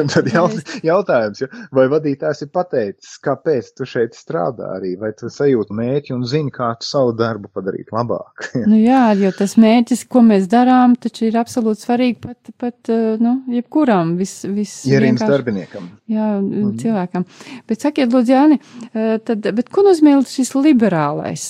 [0.00, 1.48] un tad jaut, jautājums, ja?
[1.74, 6.52] vai vadītājs ir pateicis, kāpēc tu šeit strādā arī, vai tu sajūti mēķi un zini,
[6.54, 8.48] kā tu savu darbu padarīt labāk.
[8.70, 13.36] nu jā, jo tas mēķis, ko mēs darām, taču ir absolūti svarīgi pat, pat nu,
[13.52, 15.90] jebkuram, vis, vis Ierīnas darbiniekam.
[16.10, 16.74] Jā, mm -hmm.
[16.82, 17.26] cilvēkam.
[17.68, 18.60] Bet sakiet, lūdzu, Jāni,
[18.92, 21.46] Tad, bet ko nozīmē šis liberālais?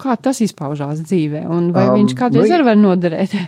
[0.00, 1.44] Kā tas izpaužās dzīvē?
[1.50, 3.36] Un vai um, viņš kādreiz nu, arī var noderēt?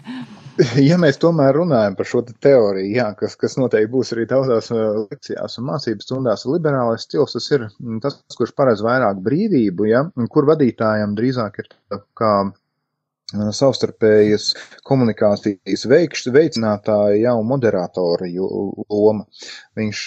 [0.76, 4.68] Ja mēs tomēr runājam par šo te teoriju, jā, kas, kas noteikti būs arī daudzās
[4.74, 7.64] lekcijās un mācības stundās, liberālais stils tas ir
[8.04, 10.02] tas, kurš paredz vairāk brīvību, ja,
[10.34, 11.70] kur vadītājam drīzāk ir
[12.20, 12.34] kā
[13.32, 14.48] savstarpējas
[14.86, 19.24] komunikācijas veikš, veicinātāja ja, un moderatora loma.
[19.78, 20.02] Viņš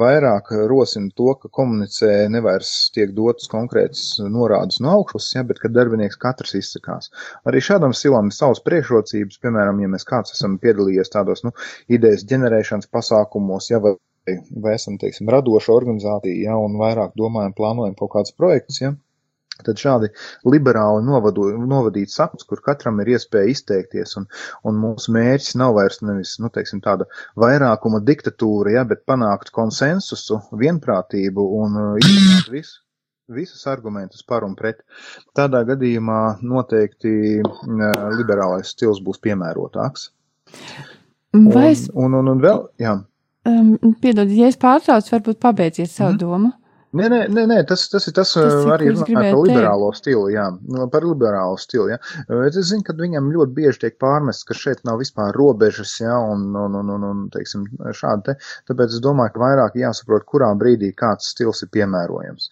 [0.00, 5.72] vairāk rosina to, ka komunicē nevairs tiek dotas konkrētas norādes no augšas, ja, bet ka
[5.72, 7.12] darbinieks katrs izsakās.
[7.48, 11.54] Arī šādam stilam ir savas priekšrocības, piemēram, ja mēs kāds esam piedalījies tādos, nu,
[11.92, 13.96] idejas ģenerēšanas pasākumos, ja, vai,
[14.64, 18.94] vai esam, teiksim, radoša organizācija, ja, un vairāk domājam, plānojam kaut kādus projektus, ja
[19.66, 20.10] Tad šādi
[20.48, 24.28] liberāli novadu, novadīts sapnis, kur katram ir iespēja izteikties, un,
[24.68, 27.08] un mūsu mērķis nav vairs nevis, nu, teiksim, tāda
[27.40, 32.80] vairākuma diktatūra, ja, bet panākt konsensusu, vienprātību un uh, izdarīt visu.
[33.32, 34.82] Visus argumentus par un pret.
[35.38, 40.10] Tādā gadījumā noteikti uh, liberālais stils būs piemērotāks.
[41.32, 41.86] Vai es...
[41.94, 42.98] Un, un, un, un vēl, jā.
[43.48, 46.18] Um, piedod, ja es pārtraucu, varbūt pabeidziet savu mm.
[46.20, 46.50] domu.
[46.92, 50.00] Nē, nē, nē, nē tas, tas ir tas, tas ir, arī runāt par liberālo teikt.
[50.02, 51.96] stilu, jā, nu, par liberālo stilu, jā.
[52.44, 56.50] Es zinu, ka viņam ļoti bieži tiek pārmests, ka šeit nav vispār robežas, jā, un,
[56.52, 57.64] un, un, un, un teiksim,
[57.96, 58.36] šādi te,
[58.68, 62.50] tāpēc es domāju, ka vairāk jāsaprot, kurā brīdī kāds stils ir piemērojams.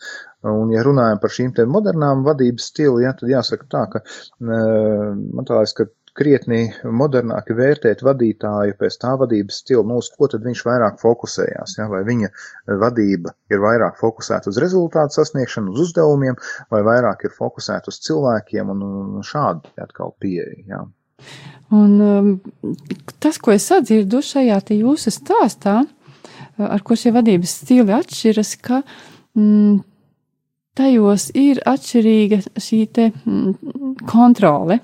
[0.49, 4.05] Un, ja runājam par šīm te modernām vadības stilu, jā, tad jāsaka tā, ka,
[4.41, 10.29] man tā liekas, ka krietni modernāki vērtēt vadītāju pēc tā vadības stila, nu, uz ko
[10.31, 11.89] tad viņš vairāk fokusējās, ja?
[11.91, 12.31] vai viņa
[12.81, 16.39] vadība ir vairāk fokusēta uz rezultātu sasniegšanu, uz uzdevumiem,
[16.73, 20.65] vai vairāk ir fokusēta uz cilvēkiem un, un šādi atkal pieeja.
[20.69, 20.83] Ja?
[21.71, 22.31] Un um,
[23.23, 25.81] tas, ko es sadzirdu šajā jūsu stāstā,
[26.61, 28.83] ar ko šie vadības stili atšķiras, ka
[29.39, 29.81] mm,
[30.79, 34.81] tajos ir atšķirīga šī te mm, kontrole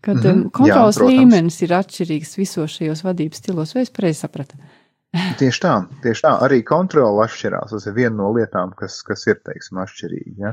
[0.00, 0.50] kad mm -hmm.
[0.50, 4.56] kontrols Jā, līmenis ir atšķirīgs visos šajos vadības stilos, vai es pareizi sapratu?
[5.10, 5.72] Tieši tā,
[6.04, 7.72] tieši tā, arī kontrola atšķirās.
[7.72, 10.34] Tas ir viena no lietām, kas, kas ir, teiksim, atšķirīga.
[10.38, 10.52] Ja?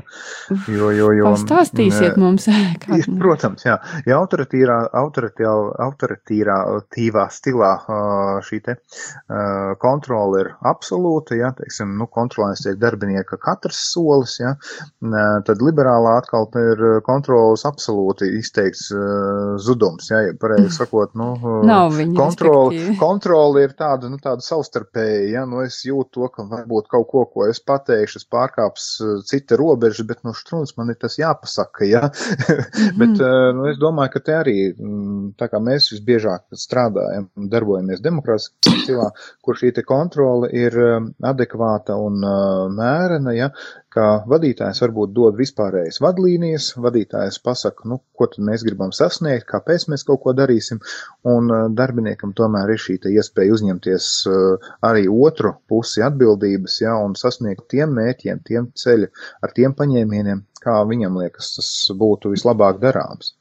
[0.74, 2.48] Jo, jo, jo, Pastāstīsiet mums,
[2.82, 2.98] kā.
[3.22, 3.76] Protams, jā,
[4.08, 4.78] ja autoritīrā,
[5.86, 7.70] autoritīvā stilā
[8.48, 8.74] šī te
[9.78, 14.56] kontrola ir absolūta, ja, teiksim, nu, kontrolēs tiek darbinieka katrs solis, ja,
[15.46, 18.88] tad liberālā atkal ir kontrolas absolūti izteikts
[19.62, 21.30] zudums, ja, ja pareizi sakot, nu,
[22.18, 27.08] kontrola, kontrola ir tāda, nu, tāda savstarpēji, ja, nu es jūtu to, ka varbūt kaut
[27.10, 31.18] ko, ko es pateikšu, es pārkāps uh, cita robeža, bet no štruns man ir tas
[31.20, 32.08] jāpasaka, ja.
[33.00, 37.50] bet, uh, nu, es domāju, ka te arī, mm, tā kā mēs visbiežāk strādājam un
[37.52, 39.10] darbojamies demokrātiskā stilā,
[39.44, 42.22] kur šī te kontrole ir um, adekvāta un
[42.74, 43.52] mērena, ja,
[43.94, 49.88] ka vadītājs varbūt dod vispārējas vadlīnijas, vadītājs pasaka, nu, ko tad mēs gribam sasniegt, kāpēc
[49.92, 50.82] mēs kaut ko darīsim,
[51.28, 57.16] un uh, darbiniekam tomēr ir šī iespēja uzņemties uh, arī otru pusi atbildības, ja, un
[57.18, 59.10] sasniegt tiem mērķiem, tiem ceļu,
[59.42, 63.34] ar tiem paņēmieniem, kā viņam liekas tas būtu vislabāk darāms.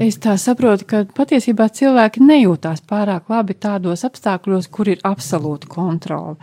[0.00, 6.34] Es tā saprotu, ka patiesībā cilvēki nejūtās pārāk labi tādos apstākļos, kur ir absolūta kontrola.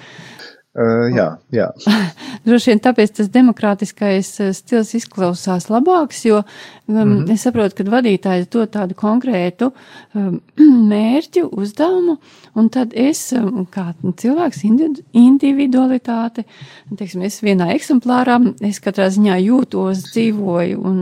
[0.77, 1.65] Uh, jā, jā.
[2.45, 7.31] Droši vien tāpēc tas demokrātiskais stils izklausās labāks, jo um, mm -hmm.
[7.33, 9.71] es saprotu, ka vadītājs dod tādu konkrētu
[10.13, 10.37] um,
[10.91, 12.19] mērķu, uzdevumu,
[12.53, 14.61] un tad es, um, kā cilvēks,
[15.11, 16.45] individualitāte,
[16.95, 21.01] teiksim, es vienā eksemplārā, es katrā ziņā jūtos, dzīvoju un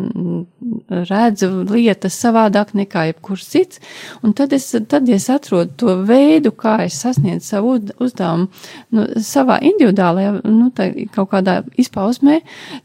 [0.90, 3.82] redzu lietas savādāk nekā jebkurš cits,
[4.24, 8.48] un tad es, tad es atrodu to veidu, kā es sasniedzu savu uzdevumu
[8.96, 12.40] nu, savā individuālajā, nu, tā kaut kādā izpausmē,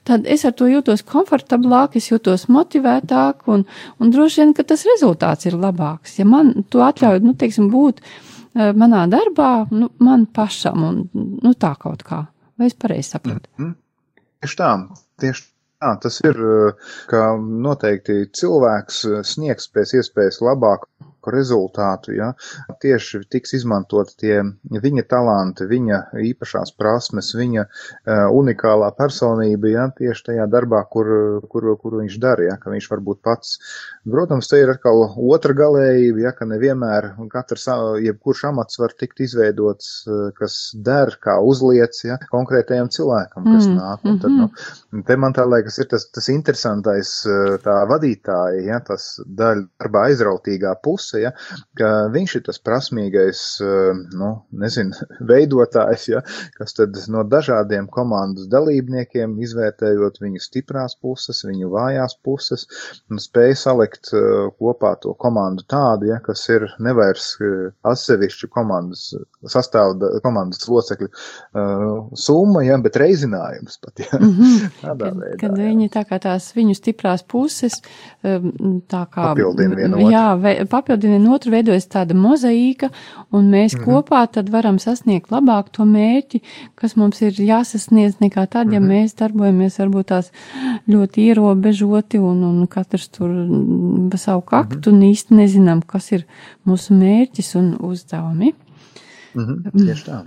[0.09, 3.65] tad es ar to jūtos komfortablāk, es jūtos motivētāk un,
[3.99, 6.19] un droši vien, ka tas rezultāts ir labāks.
[6.19, 11.55] Ja man to atļauj, nu, teiksim, būt eh, manā darbā, nu, man pašam un, nu,
[11.55, 12.25] tā kaut kā.
[12.59, 13.49] Vai es pareizi saprotu?
[13.59, 13.75] Mm -hmm.
[14.43, 14.71] Tieši tā,
[15.23, 15.43] tieši
[15.83, 16.37] Jā, tas ir,
[17.11, 17.23] ka
[17.67, 20.87] noteikti cilvēks sniegs pēc iespējas labāku
[21.31, 22.33] rezultātu, ja
[22.83, 25.99] tieši tiks izmantot tie viņa talanti, viņa
[26.31, 31.11] īpašās prasmes, viņa uh, unikālā personība, ja tieši tajā darbā, kur,
[31.51, 33.59] kur, kur viņš dara, ja ka viņš var būt pats.
[34.03, 37.69] Protams, te ir atkal otra galējība, ja ka nevienmēr katrs,
[38.03, 39.93] jebkurš amats var tikt izveidots,
[40.35, 44.03] kas der kā uzliec, ja konkrētajam cilvēkam, kas mm, nāk.
[44.11, 45.05] Un tad, nu, mm-hmm.
[45.07, 47.13] te man tā liekas ir tas, tas interesantais
[47.63, 51.31] tā vadītāja, ja tas daļa darbā aizrautīgā puse, ja,
[51.79, 53.45] ka viņš ir tas prasmīgais,
[54.19, 54.33] nu,
[54.65, 54.99] nezinu,
[55.31, 56.25] veidotājs, ja,
[56.59, 62.67] kas tad no dažādiem komandas dalībniekiem, izvērtējot viņu stiprās puses, viņu vājās puses,
[63.07, 63.92] un spēj salikt
[64.59, 67.37] kopā to komandu tādu, ja, kas ir nevairs
[67.83, 69.15] atsevišķu komandas
[69.51, 74.71] sastāvda, komandas locekļu uh, summa, ja, bet reizinājums pat, ja, mm -hmm.
[74.85, 75.39] tādā kad, veidā.
[75.41, 77.81] Kad viņi tā kā tās viņu stiprās puses,
[78.23, 79.23] tā kā.
[79.33, 80.11] Papildina vienu otru.
[80.11, 82.91] Jā, ve, papildina vienu otru, veidojas tāda mozaīka,
[83.31, 83.85] un mēs mm -hmm.
[83.85, 86.43] kopā tad varam sasniegt labāk to mērķi,
[86.75, 89.05] kas mums ir jāsasniedz nekā tad, ja mm -hmm.
[89.05, 90.31] mēs darbojamies varbūt tās
[90.89, 93.31] ļoti ierobežoti un, un katrs tur
[94.11, 95.05] pa savu kaktu mm -hmm.
[95.05, 96.27] un īsti nezinām, kas ir
[96.67, 98.55] mūsu mērķis un uzdevumi.
[99.35, 100.25] Mm -hmm, tieši tā.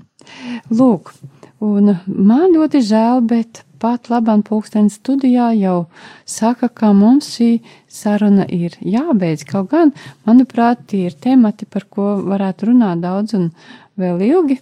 [0.72, 1.14] Lūk,
[1.60, 5.86] un man ļoti žēl, bet pat labam pulksteni studijā jau
[6.26, 9.45] saka, ka mums šī saruna ir jābeidz.
[9.45, 9.91] Kaut gan,
[10.26, 13.51] manuprāt, tie ir temati, par ko varētu runāt daudz un
[13.99, 14.60] vēl ilgi,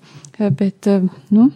[0.59, 0.89] bet,
[1.29, 1.49] nu,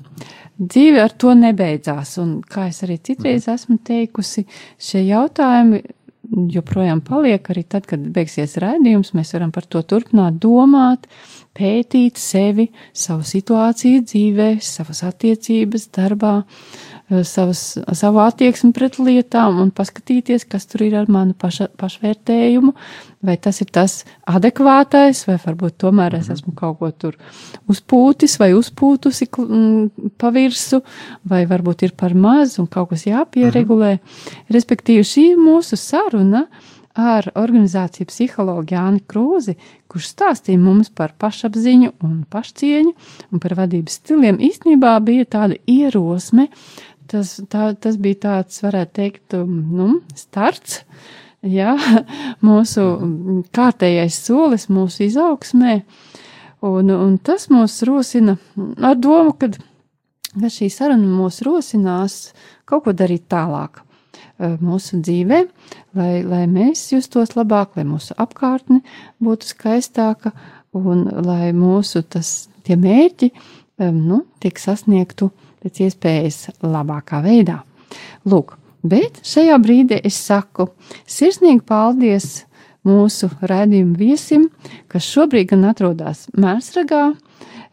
[0.57, 2.17] dzīve ar to nebeidzās.
[2.23, 4.47] Un, kā es arī citreiz esmu teikusi,
[4.79, 5.83] šie jautājumi
[6.53, 11.07] joprojām paliek arī tad, kad beigsies rādījums, mēs varam par to turpināt domāt,
[11.57, 16.35] pētīt sevi, savu situāciju dzīvē, savas attiecības darbā,
[17.07, 17.61] savas,
[17.95, 22.73] savu attieksmi pret lietām un paskatīties, kas tur ir ar manu paša, pašvērtējumu,
[23.27, 26.37] vai tas ir tas adekvātais, vai varbūt tomēr es mhm.
[26.37, 27.17] esmu kaut ko tur
[27.71, 29.29] uzpūtis vai uzpūtusi
[30.19, 30.81] pa virsu,
[31.27, 33.97] vai varbūt ir par maz un kaut kas jāpieregulē.
[33.97, 34.41] Mhm.
[34.57, 36.47] Respektīvi, šī mūsu saruna
[36.97, 39.53] ar organizāciju psihologu Jāni Krūzi,
[39.87, 42.93] kurš stāstīja mums par pašapziņu un pašcieņu
[43.31, 46.47] un par vadības stiliem, īstenībā bija tāda ierosme
[47.11, 49.87] tas, tā, tas bija tāds, varētu teikt, um, nu,
[50.17, 50.81] starts,
[51.45, 51.75] jā,
[52.47, 52.85] mūsu
[53.55, 55.79] kārtējais solis mūsu izaugsmē,
[56.67, 58.37] un, un tas mūs rosina
[58.81, 59.59] ar domu, kad,
[60.37, 62.19] ka šī saruna mūs rosinās
[62.67, 65.41] kaut ko darīt tālāk uh, mūsu dzīvē,
[65.97, 68.83] lai, lai mēs justos labāk, lai mūsu apkārtne
[69.23, 70.33] būtu skaistāka
[70.77, 73.31] un lai mūsu tas, tie mērķi,
[73.81, 75.31] um, nu, tiek sasniegtu
[75.63, 77.61] pēc iespējas labākā veidā.
[78.27, 80.69] Lūk, bet šajā brīdī es saku
[81.07, 82.47] sirsnīgi paldies
[82.87, 84.49] mūsu redzējumu viesim,
[84.91, 87.09] kas šobrīd gan atrodas Mērsragā.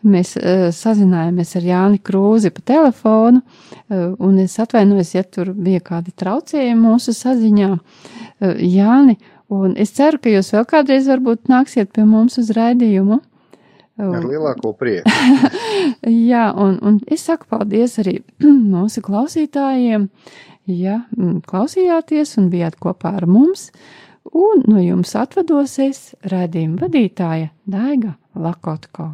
[0.04, 5.80] Mēs uh, sazinājāmies ar Jāni Krūzi pa telefonu, uh, un es atvainojos, ja tur bija
[5.84, 7.70] kādi traucējumi mūsu saziņā.
[7.72, 9.16] Uh, Jāni,
[9.48, 13.22] un es ceru, ka jūs vēl kādreiz varbūt nāksiet pie mums uz rēdījumu.
[13.94, 15.10] Ar lielāko prieku.
[16.30, 18.16] Jā, un, un es saku paldies arī
[18.74, 20.08] mūsu klausītājiem,
[20.66, 21.02] ja
[21.46, 23.68] klausījāties un bijāt kopā ar mums,
[24.34, 29.12] un no jums atvados es redzījuma vadītāja Daiga Lakotko.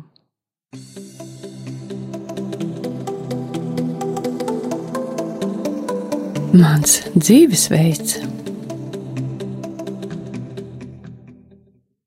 [6.50, 8.39] Mans dzīvesveids